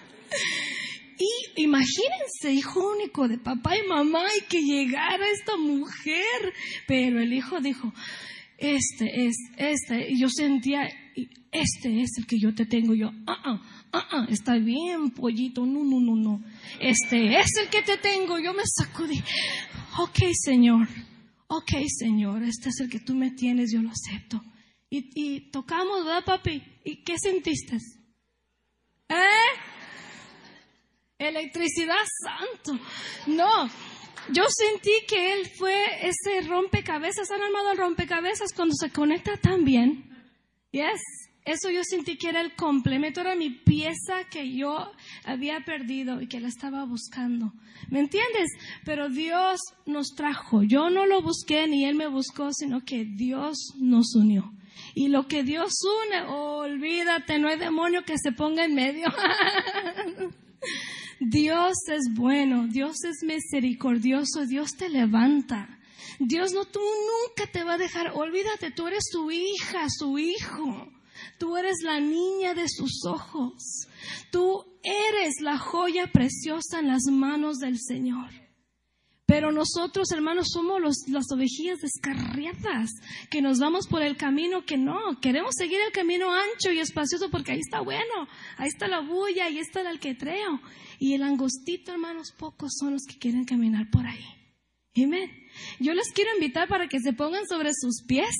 Y 1.21 1.61
imagínense, 1.61 2.51
hijo 2.51 2.93
único 2.93 3.27
de 3.27 3.37
papá 3.37 3.77
y 3.77 3.87
mamá, 3.87 4.23
y 4.39 4.47
que 4.47 4.63
llegara 4.63 5.23
esta 5.29 5.55
mujer. 5.55 6.53
Pero 6.87 7.21
el 7.21 7.31
hijo 7.31 7.61
dijo, 7.61 7.93
este 8.57 9.27
es, 9.27 9.35
este. 9.57 10.11
Y 10.11 10.19
yo 10.19 10.29
sentía, 10.29 10.89
este 11.51 12.01
es 12.01 12.17
el 12.17 12.25
que 12.25 12.39
yo 12.39 12.55
te 12.55 12.65
tengo. 12.65 12.95
Yo, 12.95 13.11
ah, 13.27 13.37
ah, 13.43 13.61
ah, 13.93 14.07
ah, 14.11 14.27
está 14.31 14.55
bien, 14.55 15.11
pollito, 15.11 15.63
no, 15.63 15.83
no, 15.83 15.99
no, 15.99 16.15
no. 16.15 16.43
Este 16.79 17.37
es 17.37 17.51
el 17.61 17.69
que 17.69 17.83
te 17.83 17.97
tengo. 17.97 18.39
Yo 18.39 18.53
me 18.53 18.63
sacudí. 18.65 19.21
Ok, 19.99 20.19
Señor. 20.33 20.87
Ok, 21.47 21.73
Señor, 21.99 22.41
este 22.43 22.69
es 22.69 22.79
el 22.79 22.89
que 22.89 22.99
tú 22.99 23.13
me 23.13 23.29
tienes, 23.29 23.71
yo 23.71 23.81
lo 23.83 23.91
acepto. 23.91 24.41
Y, 24.89 25.11
y 25.13 25.51
tocamos, 25.51 26.03
¿verdad, 26.03 26.25
papi? 26.25 26.63
¿Y 26.83 27.03
qué 27.03 27.19
sentiste? 27.19 27.77
¿Eh? 29.09 29.70
Electricidad 31.21 32.03
santo. 32.23 32.83
No, 33.27 33.69
yo 34.31 34.43
sentí 34.49 34.91
que 35.07 35.33
él 35.33 35.47
fue 35.55 36.07
ese 36.07 36.47
rompecabezas. 36.47 37.29
¿Han 37.29 37.43
armado 37.43 37.71
el 37.71 37.77
rompecabezas 37.77 38.53
cuando 38.55 38.73
se 38.75 38.91
conecta 38.91 39.37
tan 39.37 39.63
bien? 39.63 40.09
Yes. 40.71 41.01
Eso 41.45 41.69
yo 41.71 41.81
sentí 41.83 42.17
que 42.17 42.29
era 42.29 42.41
el 42.41 42.55
complemento, 42.55 43.21
era 43.21 43.35
mi 43.35 43.49
pieza 43.49 44.25
que 44.29 44.55
yo 44.55 44.91
había 45.23 45.59
perdido 45.65 46.21
y 46.21 46.27
que 46.27 46.39
la 46.39 46.47
estaba 46.47 46.85
buscando. 46.85 47.53
¿Me 47.89 47.99
entiendes? 47.99 48.51
Pero 48.85 49.09
Dios 49.09 49.59
nos 49.87 50.15
trajo. 50.15 50.61
Yo 50.63 50.89
no 50.89 51.05
lo 51.05 51.21
busqué 51.21 51.67
ni 51.67 51.85
Él 51.85 51.95
me 51.95 52.07
buscó, 52.07 52.51
sino 52.53 52.81
que 52.85 53.05
Dios 53.05 53.57
nos 53.79 54.15
unió. 54.15 54.53
Y 54.95 55.07
lo 55.07 55.27
que 55.27 55.43
Dios 55.43 55.71
une, 56.05 56.21
olvídate, 56.23 57.39
no 57.39 57.47
hay 57.47 57.57
demonio 57.57 58.05
que 58.05 58.17
se 58.17 58.31
ponga 58.31 58.65
en 58.65 58.75
medio. 58.75 59.07
Dios 61.23 61.73
es 61.87 62.13
bueno, 62.15 62.67
Dios 62.67 62.97
es 63.03 63.23
misericordioso, 63.23 64.45
Dios 64.47 64.71
te 64.75 64.89
levanta. 64.89 65.77
Dios 66.19 66.51
no, 66.51 66.65
tú 66.65 66.79
nunca 66.79 67.49
te 67.51 67.63
va 67.63 67.75
a 67.75 67.77
dejar, 67.77 68.11
olvídate, 68.15 68.71
tú 68.71 68.87
eres 68.87 69.03
su 69.11 69.29
hija, 69.31 69.87
su 69.89 70.17
hijo. 70.17 70.91
Tú 71.37 71.55
eres 71.57 71.77
la 71.83 71.99
niña 71.99 72.55
de 72.55 72.67
sus 72.67 73.05
ojos. 73.05 73.87
Tú 74.31 74.65
eres 74.83 75.35
la 75.41 75.57
joya 75.59 76.07
preciosa 76.11 76.79
en 76.79 76.87
las 76.87 77.03
manos 77.11 77.57
del 77.57 77.77
Señor. 77.79 78.29
Pero 79.27 79.51
nosotros, 79.51 80.11
hermanos, 80.11 80.47
somos 80.51 80.81
los- 80.81 81.07
las 81.07 81.31
ovejillas 81.31 81.79
descarriadas, 81.79 82.89
que 83.29 83.41
nos 83.41 83.59
vamos 83.59 83.87
por 83.87 84.01
el 84.01 84.17
camino 84.17 84.65
que 84.65 84.77
no. 84.77 85.19
Queremos 85.21 85.53
seguir 85.57 85.79
el 85.85 85.93
camino 85.93 86.33
ancho 86.33 86.71
y 86.73 86.79
espacioso 86.79 87.29
porque 87.29 87.53
ahí 87.53 87.59
está 87.59 87.79
bueno, 87.81 88.27
ahí 88.57 88.67
está 88.67 88.87
la 88.87 88.99
bulla, 88.99 89.45
ahí 89.45 89.59
está 89.59 89.81
el 89.81 89.87
alquetreo. 89.87 90.59
Y 91.01 91.15
el 91.15 91.23
angostito, 91.23 91.91
hermanos, 91.91 92.31
pocos 92.37 92.73
son 92.79 92.93
los 92.93 93.05
que 93.09 93.17
quieren 93.17 93.43
caminar 93.43 93.89
por 93.89 94.05
ahí. 94.05 94.23
Amén. 94.95 95.31
Yo 95.79 95.95
les 95.95 96.11
quiero 96.13 96.29
invitar 96.35 96.67
para 96.67 96.87
que 96.87 96.99
se 96.99 97.11
pongan 97.11 97.47
sobre 97.47 97.71
sus 97.73 98.03
pies. 98.07 98.35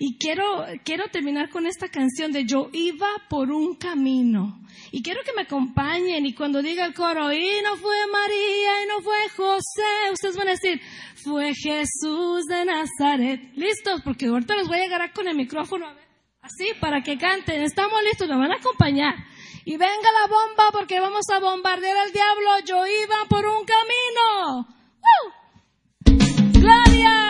Y 0.00 0.18
quiero, 0.18 0.66
quiero 0.84 1.04
terminar 1.12 1.50
con 1.50 1.66
esta 1.68 1.86
canción 1.86 2.32
de 2.32 2.46
Yo 2.46 2.68
iba 2.72 3.06
por 3.30 3.52
un 3.52 3.76
camino. 3.76 4.60
Y 4.90 5.04
quiero 5.04 5.20
que 5.24 5.34
me 5.36 5.42
acompañen 5.42 6.26
y 6.26 6.34
cuando 6.34 6.62
diga 6.62 6.84
el 6.84 6.94
coro, 6.94 7.32
y 7.32 7.62
no 7.62 7.76
fue 7.76 7.94
María, 8.10 8.82
y 8.82 8.88
no 8.88 9.00
fue 9.00 9.28
José, 9.36 10.12
ustedes 10.12 10.36
van 10.36 10.48
a 10.48 10.50
decir, 10.50 10.80
fue 11.22 11.54
Jesús 11.54 12.44
de 12.46 12.64
Nazaret. 12.64 13.52
¿Listos? 13.54 14.02
Porque 14.02 14.26
ahorita 14.26 14.56
les 14.56 14.66
voy 14.66 14.80
a 14.80 14.86
agarrar 14.86 15.12
con 15.12 15.28
el 15.28 15.36
micrófono, 15.36 15.86
a 15.86 15.94
ver, 15.94 16.08
así, 16.40 16.66
para 16.80 17.02
que 17.04 17.16
canten. 17.16 17.62
Estamos 17.62 18.00
listos, 18.02 18.28
me 18.28 18.36
van 18.36 18.50
a 18.50 18.56
acompañar. 18.56 19.14
Y 19.66 19.76
venga 19.78 20.12
la 20.12 20.26
bomba 20.28 20.70
porque 20.72 21.00
vamos 21.00 21.24
a 21.30 21.40
bombardear 21.40 21.96
al 21.96 22.12
diablo. 22.12 22.50
Yo 22.66 22.86
iba 22.86 23.24
por 23.28 23.46
un 23.46 23.64
camino. 23.64 24.66
¡Woo! 25.00 25.32
¡Gloria! 26.52 27.23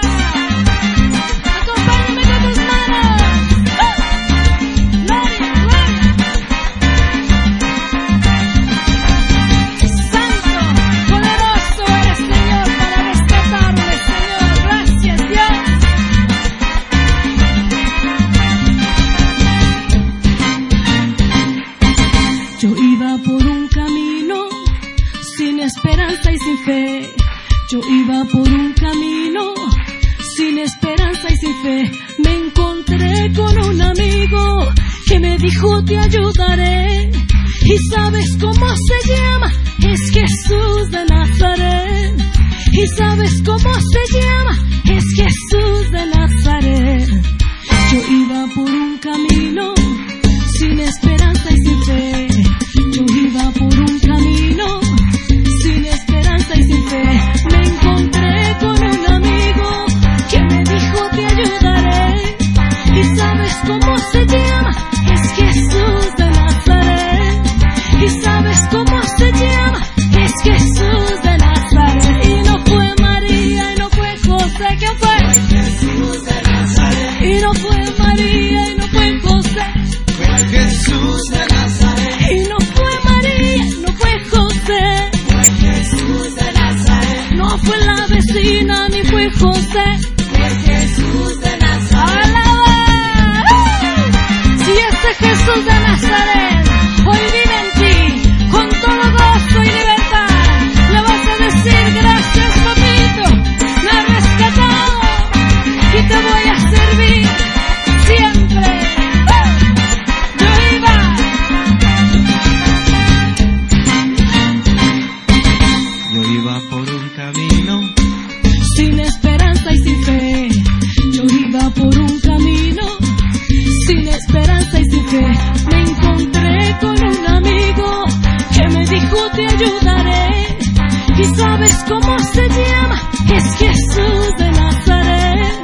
Sabes 131.64 131.84
cómo 131.88 132.18
se 132.18 132.48
llama? 132.48 133.10
Es 133.34 133.56
Jesús 133.56 134.36
de 134.38 134.50
Nazaret. 134.50 135.60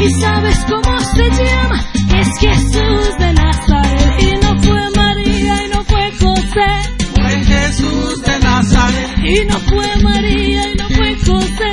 ¿Y 0.00 0.10
sabes 0.20 0.58
cómo 0.68 0.98
se 0.98 1.30
llama? 1.30 1.84
Es 2.18 2.28
Jesús 2.38 3.18
de 3.18 3.32
Nazaret. 3.32 4.22
Y 4.22 4.32
no 4.42 4.60
fue 4.60 4.90
María 4.96 5.64
y 5.64 5.68
no 5.70 5.84
fue 5.84 6.12
José. 6.12 6.70
Fue 7.14 7.44
Jesús 7.44 8.22
de 8.22 8.38
Nazaret. 8.38 9.10
Y 9.24 9.44
no 9.46 9.58
fue 9.60 9.96
María 10.02 10.72
y 10.72 10.76
no 10.76 10.88
fue 10.88 11.16
José. 11.16 11.72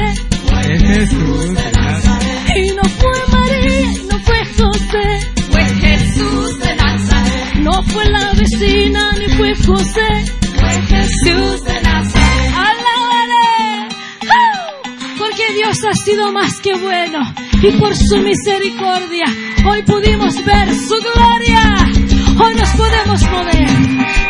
Fue 0.49 0.79
Jesús 0.79 1.55
de 1.55 1.71
Nazaret. 1.71 2.57
Y 2.57 2.71
no 2.75 2.83
fue 2.83 3.37
María 3.37 3.91
y 3.91 4.07
no 4.09 4.19
fue 4.19 4.45
José. 4.57 5.31
Fue 5.51 5.63
Jesús 5.63 6.59
de 6.59 6.75
Nazaret. 6.75 7.55
No 7.59 7.83
fue 7.83 8.05
la 8.05 8.33
vecina 8.33 9.11
ni 9.19 9.27
fue 9.35 9.55
José. 9.55 10.25
Fue 10.59 10.81
Jesús 10.87 11.63
de 11.63 11.76
Dios 15.79 15.91
ha 15.91 16.05
sido 16.05 16.31
más 16.31 16.59
que 16.61 16.73
bueno 16.75 17.19
y 17.61 17.71
por 17.77 17.95
su 17.95 18.17
misericordia 18.17 19.25
hoy 19.65 19.83
pudimos 19.83 20.33
ver 20.43 20.73
su 20.73 20.95
gloria. 20.95 21.61
Hoy 22.39 22.55
nos 22.55 22.69
podemos 22.69 23.21
mover. 23.29 23.67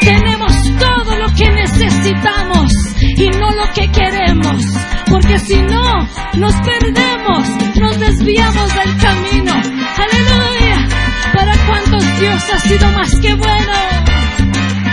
Tenemos 0.02 0.52
todo 0.78 1.16
lo 1.16 1.28
que 1.36 1.50
necesitamos 1.50 2.72
y 3.00 3.30
no 3.30 3.50
lo 3.52 3.74
que 3.74 3.90
queremos. 3.92 4.62
Porque 5.10 5.40
si 5.40 5.58
no, 5.62 6.08
nos 6.38 6.54
perdemos, 6.56 7.48
nos 7.80 8.00
desviamos 8.00 8.74
del 8.76 8.98
camino. 8.98 9.54
Aleluya. 9.54 10.88
Para 11.34 11.58
cuantos 11.66 12.20
Dios 12.20 12.44
ha 12.54 12.60
sido 12.60 12.92
más 12.92 13.20
que 13.20 13.34
bueno. 13.36 13.74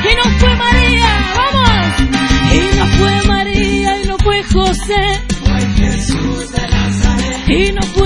Y 0.05 0.15
no 0.17 0.39
fue 0.39 0.55
María, 0.57 1.07
vamos. 1.37 2.53
Y 2.53 2.77
no 2.77 2.87
fue 2.87 3.23
María 3.27 4.03
y 4.03 4.07
no 4.07 4.19
fue 4.19 4.43
José. 4.45 5.34
Y 7.47 7.73
no 7.73 7.83
fue 7.83 8.04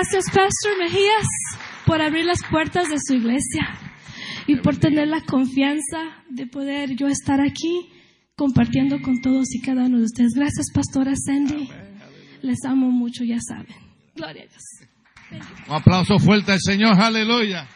gracias, 0.00 0.24
Pastor 0.34 0.78
Mejías, 0.78 1.26
por 1.84 2.00
abrir 2.00 2.24
las 2.24 2.42
puertas 2.50 2.88
de 2.88 2.96
su 3.06 3.14
iglesia 3.14 3.78
y 4.46 4.56
por 4.56 4.78
tener 4.78 5.08
la 5.08 5.20
confianza 5.20 5.98
de 6.30 6.46
poder 6.46 6.96
yo 6.96 7.06
estar 7.08 7.40
aquí 7.40 7.90
compartiendo 8.34 9.02
con 9.02 9.20
todos 9.20 9.54
y 9.54 9.60
cada 9.60 9.84
uno 9.84 9.98
de 9.98 10.04
ustedes. 10.04 10.32
Gracias, 10.34 10.68
Pastora 10.74 11.12
Sandy. 11.14 11.68
Les 12.40 12.64
amo 12.64 12.90
mucho, 12.90 13.24
ya 13.24 13.38
saben. 13.46 13.76
Gloria 14.14 14.44
a 14.44 14.46
Dios. 14.46 15.42
Un 15.68 15.74
aplauso 15.74 16.18
fuerte 16.18 16.52
al 16.52 16.60
Señor, 16.60 16.98
aleluya. 16.98 17.68